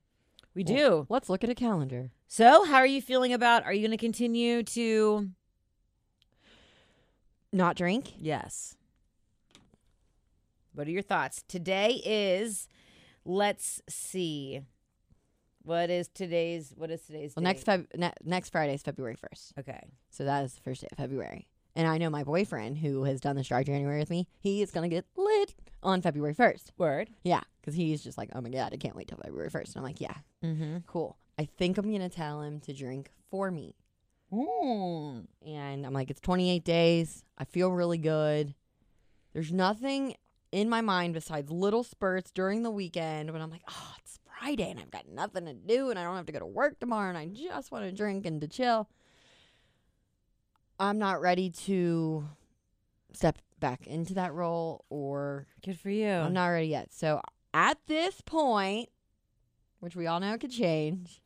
We 0.57 0.63
Well- 0.63 0.75
do. 1.03 1.05
Let's 1.07 1.29
look 1.29 1.43
at 1.43 1.51
a 1.51 1.55
calendar. 1.55 2.09
So, 2.27 2.63
how 2.65 2.77
are 2.77 2.85
you 2.87 2.99
feeling 2.99 3.31
about? 3.31 3.63
Are 3.63 3.71
you 3.71 3.81
going 3.81 3.91
to 3.95 4.03
continue 4.03 4.63
to? 4.63 5.29
Not 7.53 7.75
drink. 7.77 8.13
Yes. 8.17 8.75
What 10.73 10.87
are 10.87 10.91
your 10.91 11.03
thoughts? 11.03 11.43
Today 11.47 12.01
is, 12.03 12.67
let's 13.23 13.83
see. 13.87 14.61
What 15.61 15.91
is 15.91 16.07
today's, 16.07 16.73
what 16.75 16.89
is 16.89 17.01
today's 17.03 17.35
Well, 17.35 17.43
next? 17.43 17.63
Feb- 17.65 17.95
ne- 17.95 18.13
next 18.23 18.49
Friday 18.49 18.73
is 18.73 18.81
February 18.81 19.15
first, 19.15 19.53
Okay. 19.59 19.79
so 20.09 20.25
that 20.25 20.43
is 20.43 20.55
the 20.55 20.61
first 20.61 20.81
day 20.81 20.87
of 20.91 20.97
February. 20.97 21.47
And 21.75 21.87
I 21.87 21.99
know 21.99 22.09
my 22.09 22.23
boyfriend, 22.23 22.79
who 22.79 23.03
has 23.03 23.21
done 23.21 23.35
this 23.35 23.47
dry 23.47 23.63
January 23.63 23.99
with 23.99 24.09
me, 24.09 24.27
he 24.39 24.61
is 24.63 24.71
gonna 24.71 24.89
get 24.89 25.05
lit 25.15 25.53
on 25.83 26.01
February 26.01 26.33
first. 26.33 26.71
Word. 26.77 27.09
Yeah, 27.23 27.41
because 27.61 27.75
he's 27.75 28.03
just 28.03 28.17
like, 28.17 28.29
oh 28.33 28.41
my 28.41 28.49
god, 28.49 28.73
I 28.73 28.77
can't 28.77 28.95
wait 28.95 29.07
till 29.07 29.17
February 29.19 29.49
first. 29.49 29.75
And 29.75 29.81
I'm 29.81 29.89
like, 29.89 30.01
yeah, 30.01 30.15
Mm-hmm. 30.43 30.77
cool. 30.87 31.17
I 31.39 31.45
think 31.57 31.77
I'm 31.77 31.91
gonna 31.91 32.09
tell 32.09 32.41
him 32.41 32.59
to 32.61 32.73
drink 32.73 33.11
for 33.29 33.51
me. 33.51 33.75
Mm. 34.33 35.25
and 35.45 35.85
I'm 35.85 35.93
like, 35.93 36.09
it's 36.09 36.19
28 36.19 36.63
days. 36.65 37.23
I 37.37 37.45
feel 37.45 37.71
really 37.71 37.97
good. 37.97 38.53
There's 39.33 39.53
nothing 39.53 40.15
in 40.51 40.67
my 40.69 40.81
mind 40.81 41.13
besides 41.13 41.49
little 41.51 41.83
spurts 41.83 42.31
during 42.31 42.63
the 42.63 42.71
weekend 42.71 43.31
when 43.31 43.41
I'm 43.41 43.49
like, 43.51 43.61
oh, 43.69 43.93
it's 43.99 44.19
Friday 44.39 44.69
and 44.69 44.79
I've 44.79 44.91
got 44.91 45.07
nothing 45.07 45.45
to 45.45 45.53
do 45.53 45.89
and 45.91 45.97
I 45.99 46.03
don't 46.03 46.15
have 46.15 46.25
to 46.25 46.31
go 46.33 46.39
to 46.39 46.45
work 46.45 46.79
tomorrow 46.79 47.07
and 47.09 47.17
I 47.17 47.27
just 47.27 47.71
want 47.71 47.85
to 47.85 47.91
drink 47.91 48.25
and 48.25 48.41
to 48.41 48.47
chill. 48.47 48.89
I'm 50.79 50.97
not 50.99 51.21
ready 51.21 51.49
to 51.65 52.27
step 53.13 53.37
back 53.59 53.87
into 53.87 54.13
that 54.15 54.33
role 54.33 54.85
or 54.89 55.47
Good 55.63 55.79
for 55.79 55.89
you. 55.89 56.09
I'm 56.09 56.33
not 56.33 56.47
ready 56.47 56.67
yet. 56.67 56.93
So 56.93 57.21
at 57.53 57.77
this 57.87 58.21
point, 58.21 58.89
which 59.79 59.95
we 59.95 60.07
all 60.07 60.19
know 60.19 60.37
could 60.37 60.51
change, 60.51 61.21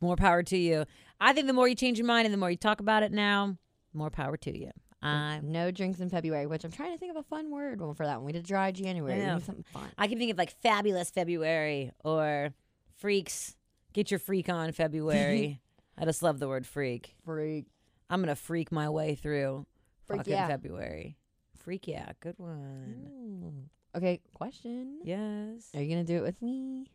more 0.00 0.16
power 0.16 0.42
to 0.42 0.56
you. 0.56 0.84
I 1.20 1.32
think 1.32 1.46
the 1.46 1.52
more 1.52 1.68
you 1.68 1.74
change 1.74 1.98
your 1.98 2.06
mind 2.06 2.26
and 2.26 2.32
the 2.32 2.38
more 2.38 2.50
you 2.50 2.56
talk 2.56 2.80
about 2.80 3.02
it 3.02 3.12
now, 3.12 3.56
more 3.92 4.10
power 4.10 4.36
to 4.36 4.58
you. 4.58 4.70
I'm 5.02 5.52
no 5.52 5.70
drinks 5.70 6.00
in 6.00 6.08
February, 6.08 6.46
which 6.46 6.64
I'm 6.64 6.70
trying 6.70 6.92
to 6.92 6.98
think 6.98 7.10
of 7.10 7.16
a 7.18 7.22
fun 7.22 7.50
word 7.50 7.78
for 7.94 8.06
that 8.06 8.16
one. 8.16 8.24
We 8.24 8.32
did 8.32 8.46
dry 8.46 8.70
January. 8.70 9.18
Need 9.18 9.44
something 9.44 9.64
fun. 9.72 9.90
I 9.98 10.06
can 10.06 10.18
think 10.18 10.30
of 10.32 10.38
like 10.38 10.50
fabulous 10.62 11.10
February 11.10 11.92
or 12.02 12.54
freaks. 12.96 13.54
Get 13.92 14.10
your 14.10 14.18
freak 14.18 14.48
on 14.48 14.72
February. 14.72 15.60
I 15.98 16.06
just 16.06 16.22
love 16.22 16.38
the 16.38 16.48
word 16.48 16.66
freak. 16.66 17.14
Freak. 17.24 17.66
I'm 18.08 18.20
gonna 18.20 18.34
freak 18.34 18.72
my 18.72 18.88
way 18.88 19.14
through 19.14 19.66
Freak 20.06 20.20
fucking 20.20 20.32
yeah. 20.32 20.48
February. 20.48 21.16
Freak 21.64 21.88
yeah, 21.88 22.12
good 22.20 22.34
one. 22.36 23.70
Mm. 23.94 23.96
Okay, 23.96 24.20
question. 24.34 24.98
Yes. 25.02 25.70
Are 25.74 25.80
you 25.80 25.88
gonna 25.88 26.04
do 26.04 26.18
it 26.18 26.22
with 26.22 26.42
me? 26.42 26.90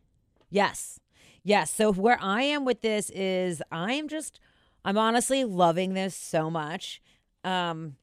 Yes. 0.52 1.00
Yes. 1.44 1.72
So 1.72 1.92
where 1.92 2.20
I 2.22 2.44
am 2.44 2.66
with 2.66 2.82
this 2.82 3.10
is 3.10 3.64
I 3.72 3.94
am 3.94 4.08
just 4.08 4.40
I'm 4.86 4.96
honestly 4.98 5.44
loving 5.44 5.96
this 5.96 6.16
so 6.16 6.52
much. 6.52 7.02
Um 7.44 7.96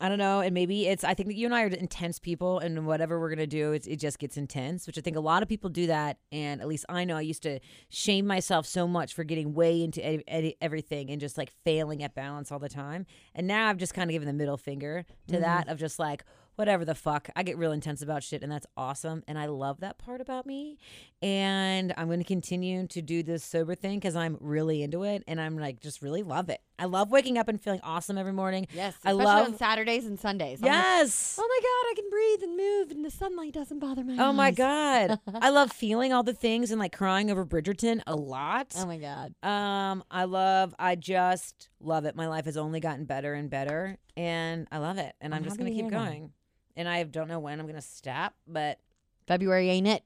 I 0.00 0.08
don't 0.08 0.18
know, 0.18 0.40
and 0.40 0.52
maybe 0.52 0.86
it's 0.86 1.04
I 1.04 1.14
think 1.14 1.28
that 1.28 1.36
you 1.36 1.46
and 1.46 1.54
I 1.54 1.62
are 1.62 1.68
intense 1.68 2.18
people 2.18 2.58
and 2.58 2.86
whatever 2.86 3.20
we're 3.20 3.30
gonna 3.30 3.46
do, 3.46 3.72
it's, 3.72 3.86
it 3.86 3.96
just 3.96 4.18
gets 4.18 4.36
intense, 4.36 4.86
which 4.86 4.98
I 4.98 5.00
think 5.00 5.16
a 5.16 5.20
lot 5.20 5.42
of 5.42 5.48
people 5.48 5.70
do 5.70 5.86
that. 5.86 6.18
And 6.32 6.60
at 6.60 6.66
least 6.66 6.84
I 6.88 7.04
know 7.04 7.16
I 7.16 7.20
used 7.20 7.42
to 7.44 7.60
shame 7.90 8.26
myself 8.26 8.66
so 8.66 8.88
much 8.88 9.14
for 9.14 9.24
getting 9.24 9.54
way 9.54 9.82
into 9.82 10.04
ed- 10.04 10.24
ed- 10.26 10.54
everything 10.60 11.10
and 11.10 11.20
just 11.20 11.38
like 11.38 11.52
failing 11.64 12.02
at 12.02 12.14
balance 12.14 12.50
all 12.50 12.58
the 12.58 12.68
time. 12.68 13.06
And 13.34 13.46
now 13.46 13.68
I've 13.68 13.78
just 13.78 13.94
kind 13.94 14.10
of 14.10 14.12
given 14.12 14.26
the 14.26 14.34
middle 14.34 14.56
finger 14.56 15.04
to 15.28 15.34
mm-hmm. 15.34 15.42
that 15.42 15.68
of 15.68 15.78
just 15.78 15.98
like 15.98 16.24
whatever 16.56 16.84
the 16.84 16.94
fuck. 16.94 17.28
I 17.34 17.42
get 17.42 17.58
real 17.58 17.72
intense 17.72 18.02
about 18.02 18.22
shit, 18.22 18.42
and 18.42 18.50
that's 18.50 18.66
awesome. 18.76 19.22
And 19.26 19.38
I 19.38 19.46
love 19.46 19.80
that 19.80 19.98
part 19.98 20.20
about 20.20 20.46
me. 20.46 20.78
And 21.22 21.92
I'm 21.96 22.06
going 22.06 22.20
to 22.20 22.24
continue 22.24 22.86
to 22.88 23.02
do 23.02 23.22
this 23.22 23.44
sober 23.44 23.74
thing 23.74 23.98
because 23.98 24.16
I'm 24.16 24.36
really 24.40 24.82
into 24.82 25.02
it, 25.04 25.24
and 25.26 25.40
I'm 25.40 25.58
like 25.58 25.80
just 25.80 26.02
really 26.02 26.22
love 26.22 26.48
it. 26.48 26.60
I 26.84 26.86
love 26.86 27.10
waking 27.10 27.38
up 27.38 27.48
and 27.48 27.58
feeling 27.58 27.80
awesome 27.82 28.18
every 28.18 28.34
morning. 28.34 28.66
Yes, 28.74 28.94
I 29.02 29.12
especially 29.12 29.24
love- 29.24 29.46
on 29.48 29.56
Saturdays 29.56 30.04
and 30.04 30.20
Sundays. 30.20 30.58
I'm 30.62 30.68
like, 30.68 30.74
Yes. 30.74 31.38
oh 31.40 31.48
my 31.48 31.60
god, 31.62 31.90
I 31.90 31.94
can 31.96 32.10
breathe 32.10 32.42
and 32.42 32.56
move, 32.58 32.90
and 32.90 33.02
the 33.02 33.10
sunlight 33.10 33.54
doesn't 33.54 33.78
bother 33.78 34.04
my 34.04 34.22
Oh 34.22 34.34
my 34.34 34.50
god. 34.50 35.18
I 35.40 35.48
love 35.48 35.72
feeling 35.72 36.12
all 36.12 36.22
the 36.22 36.34
things 36.34 36.70
and 36.70 36.78
like 36.78 36.94
crying 36.94 37.30
over 37.30 37.46
Bridgerton 37.46 38.02
a 38.06 38.14
lot. 38.14 38.74
Oh 38.76 38.84
my 38.84 38.98
god. 38.98 39.34
Um, 39.42 40.04
I 40.10 40.24
love. 40.24 40.74
I 40.78 40.94
just 40.94 41.70
love 41.80 42.04
it. 42.04 42.14
My 42.14 42.28
life 42.28 42.44
has 42.44 42.58
only 42.58 42.80
gotten 42.80 43.06
better 43.06 43.32
and 43.32 43.48
better, 43.48 43.96
and 44.14 44.68
I 44.70 44.76
love 44.76 44.98
it. 44.98 45.14
And 45.22 45.32
I'm, 45.34 45.38
I'm 45.38 45.44
just 45.44 45.56
gonna 45.56 45.70
keep 45.70 45.88
going. 45.88 46.32
And 46.76 46.86
I 46.86 47.02
don't 47.04 47.28
know 47.28 47.38
when 47.38 47.60
I'm 47.60 47.66
gonna 47.66 47.80
stop, 47.80 48.34
but 48.46 48.78
February 49.26 49.70
ain't 49.70 49.86
it. 49.86 50.02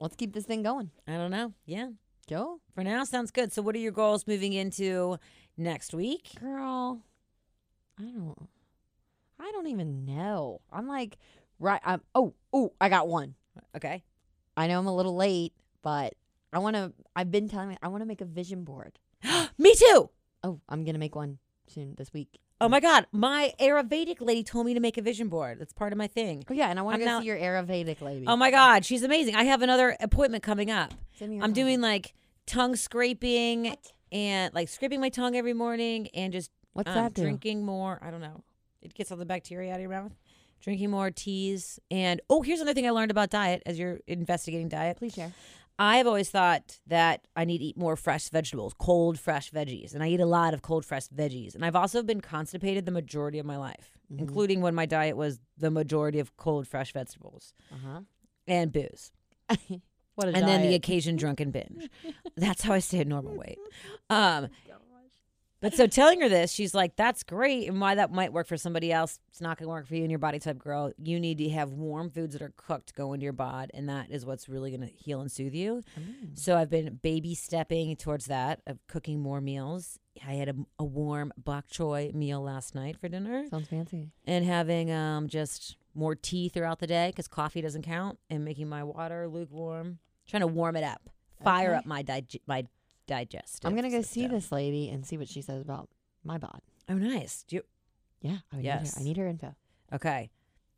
Let's 0.00 0.16
keep 0.16 0.32
this 0.32 0.46
thing 0.46 0.64
going. 0.64 0.90
I 1.06 1.12
don't 1.12 1.30
know. 1.30 1.52
Yeah, 1.64 1.90
Go, 2.28 2.60
for 2.72 2.82
now 2.84 3.04
sounds 3.04 3.30
good. 3.30 3.52
So, 3.52 3.62
what 3.62 3.74
are 3.74 3.78
your 3.80 3.92
goals 3.92 4.26
moving 4.26 4.52
into 4.52 5.18
next 5.56 5.94
week? 5.94 6.30
girl. 6.40 7.02
I 7.98 8.04
don't. 8.04 8.48
I 9.38 9.50
don't 9.52 9.66
even 9.66 10.04
know. 10.04 10.60
I'm 10.72 10.86
like, 10.88 11.18
right. 11.58 11.80
I'm. 11.84 12.00
Oh, 12.14 12.34
oh, 12.52 12.72
I 12.80 12.88
got 12.88 13.08
one. 13.08 13.34
Okay. 13.76 14.02
I 14.56 14.66
know 14.66 14.78
I'm 14.78 14.86
a 14.86 14.94
little 14.94 15.16
late, 15.16 15.52
but 15.82 16.14
I 16.52 16.58
want 16.58 16.76
to. 16.76 16.92
I've 17.16 17.30
been 17.30 17.48
telling 17.48 17.68
me 17.68 17.76
I 17.82 17.88
want 17.88 18.02
to 18.02 18.06
make 18.06 18.20
a 18.20 18.24
vision 18.26 18.64
board. 18.64 18.98
Me 19.58 19.74
too. 19.74 20.10
Oh, 20.44 20.60
I'm 20.68 20.84
gonna 20.84 20.98
make 20.98 21.14
one 21.14 21.38
soon 21.68 21.94
this 21.96 22.12
week. 22.12 22.38
Oh 22.60 22.68
my 22.68 22.78
god, 22.80 23.06
my 23.12 23.52
Ayurvedic 23.60 24.20
lady 24.20 24.44
told 24.44 24.66
me 24.66 24.74
to 24.74 24.80
make 24.80 24.96
a 24.96 25.02
vision 25.02 25.28
board. 25.28 25.58
That's 25.60 25.72
part 25.72 25.92
of 25.92 25.98
my 25.98 26.06
thing. 26.06 26.44
Oh 26.48 26.54
yeah, 26.54 26.68
and 26.68 26.78
I 26.78 26.82
want 26.82 26.94
to 26.96 27.00
go 27.00 27.04
now- 27.06 27.20
see 27.20 27.26
your 27.26 27.36
Ayurvedic 27.36 28.00
lady. 28.00 28.24
Oh 28.26 28.36
my 28.36 28.50
god, 28.52 28.84
she's 28.84 29.02
amazing. 29.02 29.34
I 29.34 29.44
have 29.44 29.62
another 29.62 29.96
appointment 30.00 30.42
coming 30.44 30.70
up. 30.70 30.94
Send 31.18 31.30
me 31.30 31.36
your 31.36 31.44
I'm 31.44 31.50
phone. 31.50 31.54
doing 31.54 31.80
like 31.80 32.14
tongue 32.46 32.76
scraping 32.76 33.64
What? 33.64 33.92
And 34.12 34.54
like 34.54 34.68
scraping 34.68 35.00
my 35.00 35.08
tongue 35.08 35.34
every 35.34 35.54
morning 35.54 36.08
and 36.14 36.32
just 36.32 36.50
What's 36.74 36.88
um, 36.90 36.94
that 36.94 37.14
do? 37.14 37.22
drinking 37.22 37.64
more. 37.64 37.98
I 38.00 38.10
don't 38.10 38.20
know. 38.20 38.44
It 38.80 38.94
gets 38.94 39.10
all 39.10 39.18
the 39.18 39.26
bacteria 39.26 39.70
out 39.72 39.76
of 39.76 39.80
your 39.80 39.90
mouth. 39.90 40.12
Drinking 40.60 40.90
more 40.90 41.10
teas 41.10 41.80
and 41.90 42.20
oh, 42.30 42.42
here's 42.42 42.60
another 42.60 42.74
thing 42.74 42.86
I 42.86 42.90
learned 42.90 43.10
about 43.10 43.30
diet 43.30 43.62
as 43.66 43.78
you're 43.78 43.98
investigating 44.06 44.68
diet. 44.68 44.96
Please 44.98 45.14
share. 45.14 45.32
I've 45.78 46.06
always 46.06 46.30
thought 46.30 46.78
that 46.86 47.26
I 47.34 47.44
need 47.44 47.58
to 47.58 47.64
eat 47.64 47.76
more 47.78 47.96
fresh 47.96 48.28
vegetables, 48.28 48.74
cold 48.78 49.18
fresh 49.18 49.50
veggies, 49.50 49.94
and 49.94 50.02
I 50.02 50.08
eat 50.08 50.20
a 50.20 50.26
lot 50.26 50.54
of 50.54 50.62
cold 50.62 50.84
fresh 50.84 51.08
veggies. 51.08 51.54
And 51.56 51.64
I've 51.64 51.74
also 51.74 52.02
been 52.02 52.20
constipated 52.20 52.84
the 52.84 52.92
majority 52.92 53.38
of 53.38 53.46
my 53.46 53.56
life, 53.56 53.98
Mhm. 54.12 54.20
including 54.20 54.60
when 54.60 54.74
my 54.74 54.86
diet 54.86 55.16
was 55.16 55.40
the 55.56 55.70
majority 55.70 56.18
of 56.20 56.36
cold 56.36 56.68
fresh 56.68 56.92
vegetables 56.92 57.54
uh-huh. 57.72 58.02
and 58.46 58.70
booze. 58.70 59.10
what 60.14 60.28
and 60.28 60.46
then 60.46 60.62
the 60.62 60.74
occasion 60.74 61.16
drunken 61.16 61.50
binge. 61.50 61.88
That's 62.36 62.62
how 62.62 62.74
I 62.74 62.78
stay 62.80 63.00
at 63.00 63.06
normal 63.06 63.36
weight. 63.36 63.58
Um, 64.10 64.48
but 65.62 65.74
so 65.74 65.86
telling 65.86 66.20
her 66.20 66.28
this, 66.28 66.50
she's 66.50 66.74
like, 66.74 66.96
"That's 66.96 67.22
great, 67.22 67.68
and 67.68 67.80
why 67.80 67.94
that 67.94 68.12
might 68.12 68.32
work 68.32 68.48
for 68.48 68.56
somebody 68.56 68.92
else, 68.92 69.20
it's 69.28 69.40
not 69.40 69.56
going 69.56 69.66
to 69.66 69.70
work 69.70 69.86
for 69.86 69.94
you 69.94 70.02
and 70.02 70.10
your 70.10 70.18
body 70.18 70.40
type, 70.40 70.58
girl. 70.58 70.92
You 70.98 71.20
need 71.20 71.38
to 71.38 71.48
have 71.50 71.70
warm 71.70 72.10
foods 72.10 72.32
that 72.34 72.42
are 72.42 72.52
cooked 72.56 72.94
go 72.96 73.12
into 73.12 73.24
your 73.24 73.32
bod, 73.32 73.70
and 73.72 73.88
that 73.88 74.10
is 74.10 74.26
what's 74.26 74.48
really 74.48 74.76
going 74.76 74.86
to 74.86 74.92
heal 74.92 75.20
and 75.20 75.30
soothe 75.30 75.54
you." 75.54 75.84
Mm. 75.98 76.36
So 76.36 76.58
I've 76.58 76.68
been 76.68 76.98
baby 77.00 77.34
stepping 77.36 77.94
towards 77.96 78.26
that 78.26 78.60
of 78.66 78.84
cooking 78.88 79.20
more 79.20 79.40
meals. 79.40 80.00
I 80.26 80.34
had 80.34 80.48
a, 80.48 80.54
a 80.78 80.84
warm 80.84 81.32
bok 81.36 81.66
choy 81.68 82.12
meal 82.14 82.42
last 82.42 82.74
night 82.74 82.96
for 82.98 83.08
dinner, 83.08 83.44
Sounds 83.50 83.68
fancy. 83.68 84.10
and 84.26 84.44
having 84.44 84.90
um 84.90 85.28
just 85.28 85.76
more 85.94 86.14
tea 86.14 86.48
throughout 86.48 86.78
the 86.78 86.86
day 86.86 87.08
because 87.10 87.28
coffee 87.28 87.60
doesn't 87.60 87.82
count, 87.82 88.18
and 88.30 88.44
making 88.44 88.68
my 88.68 88.82
water 88.84 89.28
lukewarm, 89.28 89.98
trying 90.28 90.40
to 90.40 90.46
warm 90.46 90.76
it 90.76 90.84
up, 90.84 91.10
fire 91.42 91.70
Okay. 91.70 91.78
up 91.78 91.86
my 91.86 92.02
dig- 92.02 92.40
my 92.46 92.64
digestive. 93.06 93.68
I'm 93.68 93.74
gonna 93.76 93.90
go 93.90 94.02
see 94.02 94.26
this 94.26 94.50
lady 94.52 94.88
and 94.88 95.04
see 95.06 95.16
what 95.18 95.28
she 95.28 95.42
says 95.42 95.60
about 95.60 95.88
my 96.24 96.38
bod. 96.38 96.60
Oh, 96.88 96.94
nice. 96.94 97.44
Do 97.48 97.56
you, 97.56 97.62
Yeah, 98.20 98.38
I 98.52 98.56
need 98.56 98.64
Yes. 98.64 98.94
her. 98.94 99.00
I 99.00 99.04
need 99.04 99.16
her 99.16 99.26
info. 99.26 99.54
okay. 99.92 100.30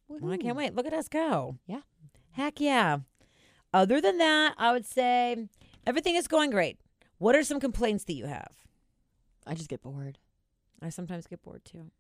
Well, 0.09 0.33
I 0.33 0.37
can't 0.39 0.57
wait. 0.57 0.75
Look 0.75 0.87
at 0.87 0.93
us 0.95 1.09
go. 1.09 1.59
Yeah. 1.67 1.81
Heck 2.33 2.61
yeah. 2.61 2.99
Other 3.73 4.01
than 4.01 4.19
that, 4.19 4.55
I 4.59 4.73
would 4.73 4.85
say 4.87 5.49
everything 5.87 6.15
is 6.15 6.27
going 6.29 6.51
great. 6.51 6.79
What 7.19 7.35
are 7.35 7.43
some 7.43 7.59
complaints 7.61 8.05
that 8.05 8.13
you 8.15 8.27
have? 8.27 8.53
I 9.47 9.55
just 9.55 9.69
get 9.69 9.83
bored. 9.83 10.19
I 10.83 10.89
sometimes 10.89 11.27
get 11.27 11.43
bored 11.43 11.65
too. 11.65 11.91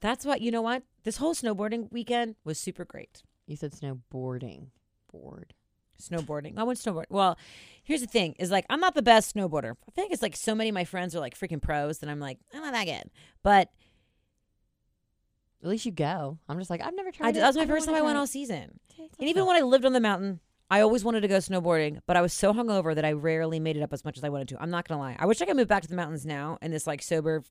That's 0.00 0.24
what, 0.24 0.40
you 0.40 0.50
know 0.50 0.62
what? 0.62 0.82
This 1.04 1.18
whole 1.18 1.34
snowboarding 1.34 1.90
weekend 1.92 2.36
was 2.44 2.58
super 2.58 2.84
great. 2.84 3.22
You 3.46 3.56
said 3.56 3.72
snowboarding. 3.72 4.68
Bored. 5.12 5.54
Snowboarding. 6.00 6.56
I 6.56 6.62
went 6.62 6.78
snowboard. 6.78 7.06
Well, 7.10 7.36
here's 7.82 8.00
the 8.00 8.06
thing 8.06 8.34
is 8.38 8.50
like, 8.50 8.64
I'm 8.70 8.80
not 8.80 8.94
the 8.94 9.02
best 9.02 9.34
snowboarder. 9.34 9.72
I 9.88 9.90
think 9.92 10.12
it's 10.12 10.22
like 10.22 10.36
so 10.36 10.54
many 10.54 10.68
of 10.70 10.74
my 10.74 10.84
friends 10.84 11.14
are 11.14 11.20
like 11.20 11.38
freaking 11.38 11.60
pros 11.60 11.98
that 11.98 12.08
I'm 12.08 12.20
like, 12.20 12.38
I'm 12.54 12.62
not 12.62 12.72
that 12.72 12.84
good. 12.84 13.10
But 13.42 13.70
At 15.62 15.68
least 15.68 15.86
you 15.86 15.92
go. 15.92 16.38
I'm 16.48 16.58
just 16.58 16.70
like 16.70 16.80
I've 16.82 16.94
never 16.94 17.10
tried. 17.10 17.26
I 17.26 17.30
it. 17.30 17.34
that 17.34 17.46
was 17.46 17.56
my 17.56 17.66
first 17.66 17.86
time 17.86 17.94
I 17.96 18.02
went 18.02 18.16
all 18.16 18.26
season. 18.26 18.78
Okay, 18.92 19.08
And 19.18 19.28
even 19.28 19.42
okay. 19.42 19.48
when 19.48 19.56
I 19.56 19.60
lived 19.66 19.84
on 19.84 19.92
the 19.92 20.00
mountain, 20.00 20.40
I 20.70 20.80
always 20.80 21.02
wanted 21.04 21.22
to 21.22 21.28
go 21.28 21.38
snowboarding, 21.38 22.00
but 22.06 22.16
I 22.16 22.20
was 22.20 22.32
so 22.32 22.52
hungover 22.52 22.94
that 22.94 23.04
I 23.04 23.12
rarely 23.12 23.58
made 23.58 23.76
it 23.76 23.82
up 23.82 23.92
as 23.92 24.04
much 24.04 24.18
as 24.18 24.24
I 24.24 24.28
wanted 24.28 24.48
to. 24.48 24.60
I'm 24.62 24.70
not 24.70 24.86
gonna 24.86 25.00
lie. 25.00 25.16
I 25.18 25.24
wish 25.26 25.40
I 25.40 25.46
could 25.46 25.56
move 25.56 25.68
back 25.68 25.82
to 25.82 25.88
the 25.88 25.96
mountains 25.96 26.26
now 26.26 26.58
and 26.60 26.72
this 26.72 26.86
like 26.86 27.02
sober, 27.02 27.42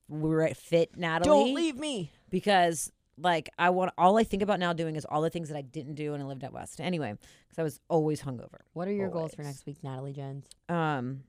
fit 0.56 0.96
Natalie. 0.96 1.26
don't 1.28 1.54
leave 1.56 1.78
me. 1.78 2.12
because 2.30 2.92
like 3.20 3.50
I 3.58 3.72
want 3.72 3.92
all 3.98 4.18
I 4.20 4.24
think 4.24 4.44
about 4.44 4.60
now 4.60 4.74
doing 4.74 4.96
is 4.96 5.04
all 5.06 5.22
the 5.22 5.32
things 5.32 5.50
that 5.50 5.58
I 5.58 5.62
didn't 5.64 5.96
do 5.96 6.12
when 6.12 6.22
I 6.22 6.26
lived 6.26 6.44
out 6.44 6.54
west. 6.54 6.80
Anyway, 6.80 7.16
because 7.48 7.58
I 7.60 7.64
was 7.64 7.80
always 7.90 8.22
hungover. 8.22 8.60
What 8.74 8.88
are 8.88 8.92
your 8.94 9.10
goals 9.10 9.34
for 9.34 9.42
next 9.42 9.66
week, 9.66 9.78
Natalie 9.84 10.14
Jones? 10.14 10.46
Um. 10.70 11.24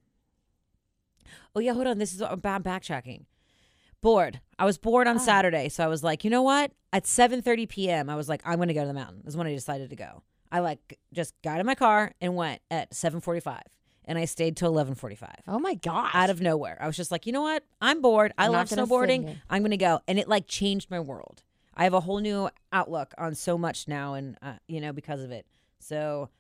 Oh 1.57 1.61
yeah, 1.61 1.73
hold 1.73 1.87
on. 1.87 1.97
This 1.99 2.13
is 2.13 2.21
I'm 2.21 2.41
backtracking. 2.43 3.25
Bored. 4.01 4.41
I 4.59 4.65
was 4.67 4.77
bored 4.79 5.09
on 5.09 5.17
Ah. 5.17 5.21
Saturday, 5.21 5.69
so 5.71 5.83
I 5.83 5.89
was 5.89 6.05
like, 6.05 6.23
you 6.23 6.31
know 6.31 6.43
what? 6.43 6.73
At 6.93 7.05
7:30 7.05 7.69
p.m., 7.69 8.09
I 8.11 8.15
was 8.17 8.29
like, 8.29 8.43
I'm 8.45 8.57
going 8.57 8.69
to 8.69 8.75
go 8.75 8.83
to 8.83 8.87
the 8.87 8.95
mountain. 8.95 9.23
Is 9.27 9.37
when 9.37 9.47
I 9.47 9.55
decided 9.55 9.91
to 9.91 9.97
go. 9.97 10.23
I 10.51 10.61
like 10.61 10.99
just 11.13 11.35
got 11.43 11.61
in 11.61 11.67
my 11.67 11.75
car 11.75 12.13
and 12.21 12.35
went 12.37 12.61
at 12.71 12.91
7:45, 12.93 13.61
and 14.05 14.19
I 14.19 14.25
stayed 14.25 14.57
till 14.57 14.73
11:45. 14.73 15.29
Oh 15.47 15.59
my 15.59 15.75
god. 15.75 16.11
Out 16.15 16.31
of 16.31 16.41
nowhere, 16.41 16.79
I 16.81 16.87
was 16.87 16.97
just 16.97 17.11
like, 17.11 17.27
you 17.27 17.33
know 17.33 17.43
what? 17.43 17.65
I'm 17.81 18.01
bored. 18.01 18.33
I 18.39 18.47
I'm 18.47 18.53
love 18.53 18.71
not 18.71 18.77
gonna 18.77 18.87
sit 18.87 18.93
snowboarding. 18.93 19.37
I'm 19.51 19.63
going 19.63 19.71
to 19.71 19.77
go, 19.77 20.01
and 20.09 20.19
it 20.19 20.29
like 20.29 20.47
changed 20.47 20.91
my 20.91 21.01
world. 21.01 21.43
I 21.75 21.85
have 21.85 21.95
a 21.95 22.01
whole 22.01 22.19
new 22.19 22.49
outlook 22.73 23.15
on 23.19 23.35
so 23.35 23.57
much 23.57 23.87
now, 23.89 24.15
and 24.15 24.37
uh, 24.43 24.55
you 24.67 24.81
know 24.81 24.93
because 24.93 25.23
of 25.23 25.31
it. 25.31 25.47
So. 25.79 26.31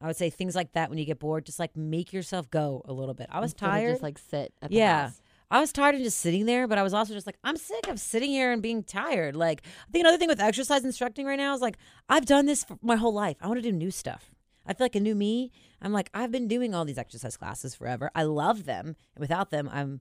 I 0.00 0.08
would 0.08 0.16
say 0.16 0.28
things 0.28 0.56
like 0.56 0.72
that 0.72 0.90
when 0.90 0.98
you 0.98 1.04
get 1.06 1.20
bored, 1.20 1.46
just 1.46 1.60
like 1.60 1.76
make 1.76 2.12
yourself 2.12 2.50
go 2.50 2.82
a 2.84 2.92
little 2.92 3.14
bit. 3.14 3.28
I 3.30 3.38
was 3.40 3.52
Instead 3.52 3.66
tired. 3.66 3.90
Just 3.92 4.02
like 4.02 4.18
sit. 4.18 4.52
At 4.60 4.70
the 4.70 4.76
Yeah. 4.76 5.04
house. 5.04 5.20
I 5.54 5.60
was 5.60 5.70
tired 5.70 5.94
of 5.94 6.00
just 6.00 6.18
sitting 6.18 6.46
there, 6.46 6.66
but 6.66 6.78
I 6.78 6.82
was 6.82 6.92
also 6.92 7.14
just 7.14 7.26
like, 7.26 7.38
I'm 7.44 7.56
sick 7.56 7.86
of 7.86 8.00
sitting 8.00 8.30
here 8.30 8.50
and 8.50 8.60
being 8.60 8.82
tired. 8.82 9.36
Like, 9.36 9.62
I 9.88 9.92
think 9.92 10.02
another 10.02 10.18
thing 10.18 10.26
with 10.26 10.40
exercise 10.40 10.84
instructing 10.84 11.26
right 11.26 11.38
now 11.38 11.54
is 11.54 11.60
like, 11.60 11.76
I've 12.08 12.26
done 12.26 12.46
this 12.46 12.66
my 12.82 12.96
whole 12.96 13.14
life. 13.14 13.36
I 13.40 13.46
want 13.46 13.58
to 13.58 13.62
do 13.62 13.70
new 13.70 13.92
stuff. 13.92 14.32
I 14.66 14.72
feel 14.72 14.84
like 14.84 14.96
a 14.96 15.00
new 15.00 15.14
me. 15.14 15.52
I'm 15.80 15.92
like, 15.92 16.10
I've 16.12 16.32
been 16.32 16.48
doing 16.48 16.74
all 16.74 16.84
these 16.84 16.98
exercise 16.98 17.36
classes 17.36 17.72
forever. 17.72 18.10
I 18.16 18.24
love 18.24 18.64
them. 18.64 18.96
And 19.14 19.20
without 19.20 19.50
them, 19.50 19.70
I'm, 19.72 20.00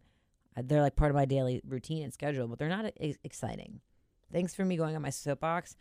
they're 0.58 0.82
like 0.82 0.96
part 0.96 1.12
of 1.12 1.16
my 1.16 1.26
daily 1.26 1.62
routine 1.68 2.02
and 2.02 2.12
schedule, 2.12 2.48
but 2.48 2.58
they're 2.58 2.68
not 2.68 2.92
exciting. 3.24 3.82
Thanks 4.32 4.56
for 4.56 4.66
me 4.66 4.76
going 4.76 4.96
on 4.96 5.04
my 5.04 5.12
soapbox. 5.12 5.76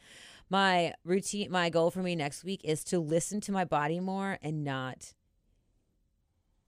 My 0.51 0.93
routine, 1.03 1.51
my 1.51 1.71
goal 1.71 1.91
for 1.91 2.03
me 2.03 2.15
next 2.15 2.45
week 2.45 2.61
is 2.63 2.85
to 2.85 2.99
listen 2.99 3.41
to 3.41 3.53
my 3.53 3.65
body 3.65 4.01
more 4.01 4.39
and 4.43 4.65
not 4.65 5.15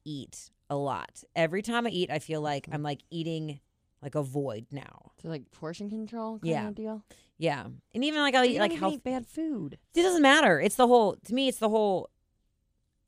eat 0.04 0.50
a 0.70 0.76
lot. 0.76 1.22
Every 1.36 1.62
time 1.62 1.86
I 1.86 1.90
eat, 1.90 2.10
I 2.10 2.18
feel 2.18 2.40
like 2.40 2.64
mm-hmm. 2.64 2.74
I'm 2.74 2.82
like 2.82 3.00
eating 3.10 3.60
like 4.02 4.14
a 4.14 4.22
void 4.22 4.66
now. 4.70 5.12
So 5.22 5.28
like 5.28 5.50
portion 5.50 5.88
control. 5.90 6.38
Kind 6.38 6.50
Yeah. 6.50 6.68
Of 6.68 6.74
deal. 6.74 7.04
Yeah, 7.36 7.64
and 7.94 8.04
even 8.04 8.20
like 8.20 8.34
I'll 8.34 8.44
eat 8.44 8.60
like 8.60 8.72
health. 8.72 8.94
eat 8.94 9.02
bad 9.04 9.26
food. 9.26 9.78
It 9.94 10.02
doesn't 10.02 10.22
matter. 10.22 10.60
It's 10.60 10.76
the 10.76 10.86
whole. 10.86 11.16
To 11.24 11.34
me, 11.34 11.48
it's 11.48 11.58
the 11.58 11.68
whole 11.68 12.10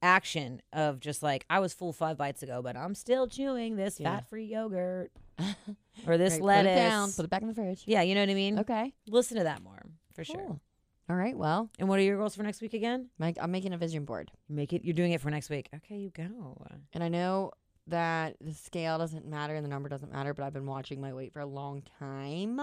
action 0.03 0.61
of 0.73 1.01
just 1.01 1.23
like 1.23 1.45
I 1.49 1.61
was 1.61 1.73
full 1.73 1.93
five 1.93 2.17
bites 2.19 2.43
ago, 2.43 2.61
but 2.63 2.77
I'm 2.77 2.95
still 2.95 3.29
chewing 3.29 3.77
this 3.77 4.01
Yeah. 4.01 4.17
fat-free 4.17 4.45
yogurt 4.47 5.13
or 6.07 6.19
this 6.19 6.35
Right, 6.35 6.43
lettuce. 6.43 6.73
Put 6.73 6.73
it 6.73 6.89
down. 6.89 7.13
Put 7.13 7.25
it 7.25 7.31
back 7.31 7.43
in 7.43 7.49
the 7.49 7.55
fridge. 7.55 7.85
yeah, 7.87 8.03
you 8.03 8.15
know 8.15 8.21
what 8.21 8.31
I 8.31 8.35
mean. 8.35 8.59
Okay. 8.59 8.95
Listen 9.09 9.37
to 9.39 9.45
that 9.45 9.63
more 9.63 9.83
for 10.15 10.25
sure. 10.25 10.61
All 11.09 11.16
right. 11.16 11.37
Well, 11.37 11.71
And 11.79 11.88
what 11.88 11.99
are 11.99 12.03
your 12.03 12.16
goals 12.19 12.35
for 12.35 12.42
next 12.42 12.61
week 12.61 12.75
again? 12.75 13.11
Mike, 13.19 13.37
I'm 13.40 13.51
making 13.53 13.73
a 13.73 13.79
vision 13.79 14.05
board, 14.05 14.33
Make 14.49 14.73
it. 14.73 14.85
You're 14.85 14.95
doing 14.95 15.12
it 15.12 15.21
for 15.21 15.31
next 15.31 15.51
week. 15.51 15.69
Okay, 15.75 15.97
you 15.97 16.11
go. 16.11 16.66
and 16.92 17.03
I 17.05 17.09
know 17.09 17.53
that 17.87 18.37
the 18.40 18.53
scale 18.53 18.99
doesn't 18.99 19.25
matter 19.25 19.55
and 19.55 19.64
the 19.64 19.69
number 19.71 19.88
doesn't 19.88 20.11
matter, 20.12 20.35
but 20.35 20.45
I've 20.45 20.53
been 20.53 20.66
watching 20.66 21.01
my 21.01 21.12
weight 21.12 21.33
for 21.33 21.38
a 21.40 21.47
long 21.47 21.83
time. 22.01 22.61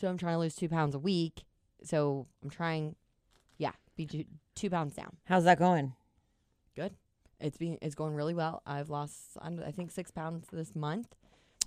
So 0.00 0.08
I'm 0.08 0.18
trying 0.18 0.34
to 0.34 0.38
lose 0.40 0.56
two 0.56 0.68
pounds 0.68 0.94
a 0.96 0.98
week. 0.98 1.44
So 1.84 2.26
I'm 2.42 2.50
trying, 2.50 2.96
yeah, 3.58 3.72
be 3.96 4.06
two, 4.06 4.24
two 4.56 4.70
pounds 4.70 4.94
down. 4.94 5.16
How's 5.26 5.44
that 5.44 5.58
going? 5.60 5.92
Good. 6.74 6.94
It's 7.38 7.56
being 7.56 7.78
it's 7.80 7.94
going 7.94 8.14
really 8.14 8.34
well. 8.34 8.62
I've 8.66 8.90
lost 8.90 9.16
I 9.40 9.48
don't- 9.48 9.62
I 9.62 9.70
think 9.70 9.90
six 9.92 10.10
pounds 10.10 10.48
this 10.52 10.74
month. 10.74 11.14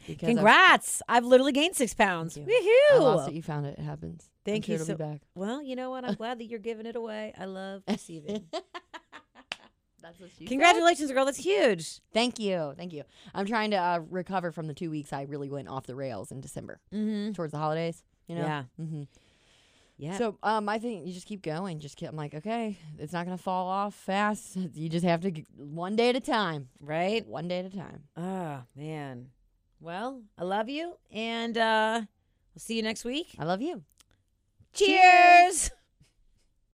Because 0.07 0.27
I've- 0.29 0.35
Congrats! 0.35 1.01
I've, 1.07 1.25
literally 1.25 1.51
gained 1.51 1.75
six 1.75 1.93
pounds. 1.93 2.37
Woohoo! 2.37 2.47
I 2.93 2.97
lost 2.97 3.29
it. 3.29 3.33
You 3.35 3.41
found 3.41 3.65
it. 3.65 3.77
It 3.79 3.83
happens. 3.83 4.29
Thank 4.45 4.65
sure 4.65 4.75
you 4.77 4.83
so- 4.83 4.95
back. 4.95 5.21
Well, 5.35 5.61
you 5.61 5.75
know 5.75 5.89
what? 5.89 6.03
I'm 6.05 6.13
glad 6.23 6.39
that 6.39 6.45
you're 6.45 6.59
giving 6.59 6.85
it 6.85 6.95
away. 6.95 7.33
I 7.37 7.45
love 7.45 7.83
receiving. 7.87 8.45
That's 10.01 10.19
what 10.19 10.29
she 10.37 10.39
said. 10.45 10.49
Congratulations, 10.49 11.11
girl. 11.13 11.23
That's 11.25 11.37
huge. 11.37 12.01
Thank 12.13 12.37
you. 12.37 12.73
Thank 12.75 12.91
you. 12.91 13.03
I'm 13.33 13.45
trying 13.45 13.71
to 13.71 13.77
uh, 13.77 13.99
recover 14.09 14.51
from 14.51 14.67
the 14.67 14.73
two 14.73 14.89
weeks 14.89 15.13
I 15.13 15.21
really 15.23 15.49
went 15.49 15.69
off 15.69 15.85
the 15.87 15.95
rails 15.95 16.31
in 16.31 16.41
December 16.41 16.81
Mm-hmm. 16.93 17.31
towards 17.31 17.51
the 17.53 17.57
holidays. 17.57 18.03
You 18.27 18.35
know? 18.35 18.41
Yeah. 18.41 18.63
hmm 18.77 19.03
Yeah. 19.97 20.17
So 20.17 20.37
um, 20.43 20.67
I 20.67 20.77
think 20.79 21.07
you 21.07 21.13
just 21.13 21.25
keep 21.25 21.41
going. 21.41 21.79
Just 21.79 21.95
keep, 21.95 22.09
I'm 22.09 22.17
like, 22.17 22.33
okay, 22.35 22.77
it's 22.99 23.13
not 23.13 23.25
gonna 23.25 23.37
fall 23.37 23.67
off 23.67 23.93
fast. 23.95 24.57
You 24.73 24.89
just 24.89 25.05
have 25.05 25.21
to 25.21 25.31
g- 25.31 25.45
one 25.55 25.95
day 25.95 26.09
at 26.09 26.17
a 26.17 26.19
time. 26.19 26.67
right? 26.81 27.25
One 27.25 27.47
day 27.47 27.59
at 27.59 27.65
a 27.65 27.69
time. 27.77 28.03
Oh, 28.17 28.57
man. 28.75 29.27
Well, 29.83 30.21
I 30.37 30.45
love 30.45 30.69
you. 30.69 30.95
And 31.11 31.57
uh, 31.57 32.01
we'll 32.55 32.59
see 32.59 32.77
you 32.77 32.83
next 32.83 33.03
week. 33.03 33.35
I 33.37 33.43
love 33.43 33.61
you. 33.61 33.83
Cheers. 34.71 35.71